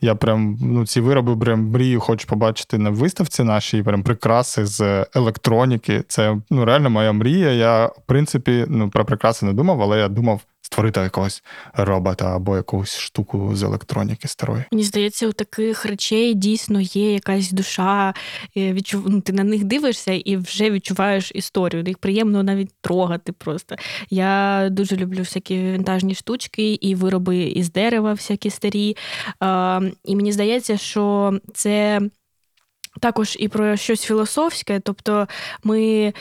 Я 0.00 0.14
прям 0.14 0.58
ну 0.60 0.86
ці 0.86 1.00
вироби 1.00 1.36
прям 1.36 1.70
мрію, 1.70 2.00
хочу 2.00 2.28
побачити 2.28 2.78
на 2.78 2.90
виставці 2.90 3.42
нашій 3.42 3.82
прям 3.82 4.02
прикраси 4.02 4.66
з 4.66 5.06
електроніки. 5.14 6.04
Це 6.08 6.36
ну 6.50 6.64
реально 6.64 6.90
моя 6.90 7.12
мрія. 7.12 7.50
Я 7.52 7.86
в 7.86 8.02
принципі 8.06 8.64
ну 8.68 8.90
про 8.90 9.04
прикраси 9.04 9.46
не 9.46 9.52
думав, 9.52 9.82
але 9.82 9.98
я 9.98 10.08
думав 10.08 10.40
створити 10.66 11.00
якогось 11.00 11.42
робота 11.74 12.36
або 12.36 12.56
якусь 12.56 12.98
штуку 12.98 13.56
з 13.56 13.62
електроніки 13.62 14.28
старої. 14.28 14.64
Мені 14.72 14.84
здається, 14.84 15.28
у 15.28 15.32
таких 15.32 15.86
речей 15.86 16.34
дійсно 16.34 16.80
є 16.80 17.12
якась 17.12 17.52
душа. 17.52 18.14
Відчув... 18.56 19.04
Ну, 19.08 19.20
ти 19.20 19.32
на 19.32 19.44
них 19.44 19.64
дивишся 19.64 20.12
і 20.12 20.36
вже 20.36 20.70
відчуваєш 20.70 21.32
історію. 21.34 21.84
Їх 21.86 21.98
приємно 21.98 22.42
навіть 22.42 22.70
трогати. 22.80 23.32
Просто 23.32 23.76
я 24.10 24.68
дуже 24.70 24.96
люблю 24.96 25.18
всякі 25.18 25.58
вінтажні 25.58 26.14
штучки 26.14 26.72
і 26.72 26.94
вироби 26.94 27.36
із 27.36 27.72
дерева, 27.72 28.12
всякі 28.12 28.50
старі. 28.50 28.96
І 30.04 30.16
мені 30.16 30.32
здається, 30.32 30.76
що 30.76 31.32
це 31.54 32.00
також 33.00 33.36
і 33.40 33.48
про 33.48 33.76
щось 33.76 34.02
філософське, 34.02 34.80
тобто 34.80 35.28
ми. 35.64 36.12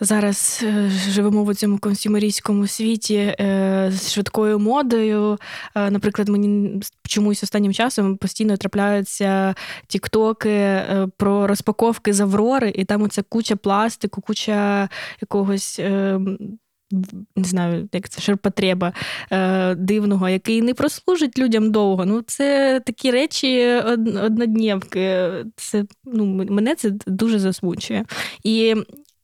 Зараз 0.00 0.60
е, 0.62 0.90
живемо 0.90 1.44
в 1.44 1.54
цьому 1.54 1.78
консюмерійському 1.78 2.66
світі 2.66 3.14
е, 3.14 3.90
з 3.94 4.12
швидкою 4.12 4.58
модою. 4.58 5.38
Е, 5.74 5.90
наприклад, 5.90 6.28
мені 6.28 6.80
чомусь 7.08 7.42
останнім 7.42 7.72
часом 7.72 8.16
постійно 8.16 8.56
трапляються 8.56 9.54
тіктоки 9.86 10.82
про 11.16 11.46
розпаковки 11.46 12.12
з 12.12 12.20
Аврори, 12.20 12.72
і 12.74 12.84
там 12.84 13.02
оця 13.02 13.22
куча 13.22 13.56
пластику, 13.56 14.20
куча 14.20 14.88
якогось 15.20 15.80
не 17.36 17.44
знаю, 17.44 17.88
як 17.92 18.08
це 18.08 18.20
ширпотреба 18.20 18.92
е, 19.32 19.74
дивного, 19.74 20.28
який 20.28 20.62
не 20.62 20.74
прослужить 20.74 21.38
людям 21.38 21.70
довго. 21.70 22.04
Ну, 22.04 22.22
це 22.22 22.80
такі 22.86 23.10
речі 23.10 23.66
од- 23.66 24.16
однодневки. 24.16 25.30
Це 25.56 25.84
ну, 26.04 26.26
мене 26.26 26.74
це 26.74 26.90
дуже 27.06 27.38
засмучує. 27.38 28.04
І 28.44 28.74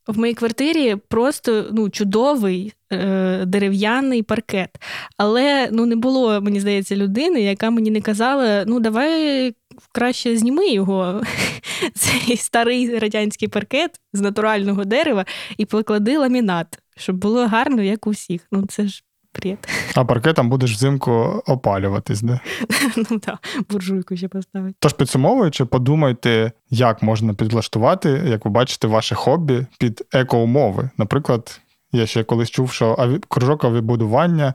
в 0.06 0.18
моїй 0.18 0.34
квартирі 0.34 0.96
просто 1.08 1.64
ну, 1.72 1.90
чудовий 1.90 2.72
е, 2.92 3.44
дерев'яний 3.46 4.22
паркет. 4.22 4.70
Але 5.16 5.68
ну, 5.72 5.86
не 5.86 5.96
було, 5.96 6.40
мені 6.40 6.60
здається, 6.60 6.96
людини, 6.96 7.42
яка 7.42 7.70
мені 7.70 7.90
не 7.90 8.00
казала: 8.00 8.64
ну, 8.66 8.80
давай 8.80 9.54
краще 9.92 10.36
зніми 10.36 10.68
його, 10.68 11.22
цей 11.94 12.36
старий 12.36 12.98
радянський 12.98 13.48
паркет 13.48 14.00
з 14.12 14.20
натурального 14.20 14.84
дерева, 14.84 15.24
і 15.56 15.64
поклади 15.64 16.18
ламінат, 16.18 16.78
щоб 16.96 17.16
було 17.16 17.46
гарно, 17.46 17.82
як 17.82 18.06
у 18.06 18.10
всіх. 18.10 18.46
Ну, 18.52 18.66
це 18.66 18.88
ж 18.88 19.04
бред. 19.34 19.68
А 19.94 20.04
паркетом 20.04 20.48
будеш 20.50 20.72
взимку 20.72 21.12
опалюватись, 21.46 22.22
де? 22.22 22.40
Ну 23.10 23.18
так, 23.18 23.38
буржуйку 23.70 24.16
ще 24.16 24.28
поставити. 24.28 24.74
Тож 24.78 24.92
підсумовуючи, 24.92 25.64
подумайте, 25.64 26.52
як 26.70 27.02
можна 27.02 27.34
підлаштувати, 27.34 28.22
як 28.26 28.44
ви 28.44 28.50
бачите, 28.50 28.86
ваше 28.86 29.14
хобі 29.14 29.66
під 29.78 30.02
екоумови. 30.12 30.90
Наприклад, 30.96 31.60
я 31.92 32.06
ще 32.06 32.24
колись 32.24 32.50
чув, 32.50 32.72
що 32.72 32.94
аві- 32.94 33.22
кружок 33.28 33.64
авіабудування 33.64 34.54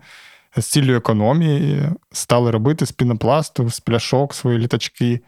з 0.57 0.65
ціллю 0.65 0.95
економії 0.95 1.89
стали 2.11 2.51
робити 2.51 2.85
з 2.85 2.91
пінопласту, 2.91 3.69
з 3.69 3.79
пляшок 3.79 4.33
свої 4.33 4.57
літачки. 4.57 5.19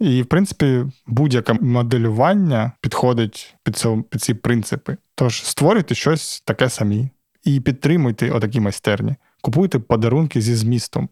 І, 0.00 0.22
в 0.22 0.26
принципі, 0.26 0.84
будь-яке 1.06 1.52
моделювання 1.52 2.72
підходить 2.80 3.54
під 3.62 4.22
ці 4.22 4.34
принципи. 4.34 4.96
Тож 5.14 5.44
створюйте 5.44 5.94
щось 5.94 6.40
таке 6.40 6.70
самі 6.70 7.08
і 7.44 7.60
підтримуйте 7.60 8.30
отакі 8.30 8.60
майстерні, 8.60 9.14
купуйте 9.42 9.78
подарунки 9.78 10.40
зі 10.40 10.54
змістом. 10.54 11.08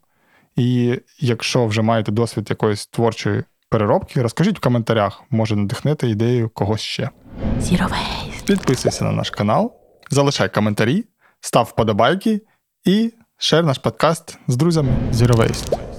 І 0.55 0.99
якщо 1.19 1.65
вже 1.65 1.81
маєте 1.81 2.11
досвід 2.11 2.49
якоїсь 2.49 2.85
творчої 2.85 3.43
переробки, 3.69 4.21
розкажіть 4.21 4.57
в 4.57 4.61
коментарях, 4.61 5.23
може 5.29 5.55
надихнете 5.55 6.07
ідею 6.07 6.49
когось 6.49 6.81
ще. 6.81 7.09
Zero 7.59 7.89
waste. 7.89 8.45
Підписуйся 8.45 9.03
на 9.03 9.11
наш 9.11 9.29
канал, 9.29 9.73
залишай 10.09 10.53
коментарі, 10.53 11.05
став 11.39 11.65
вподобайки 11.65 12.41
і 12.85 13.13
шер 13.37 13.65
наш 13.65 13.77
подкаст 13.77 14.37
з 14.47 14.55
друзями 14.55 14.91
Zero 15.11 15.35
Waste. 15.35 15.92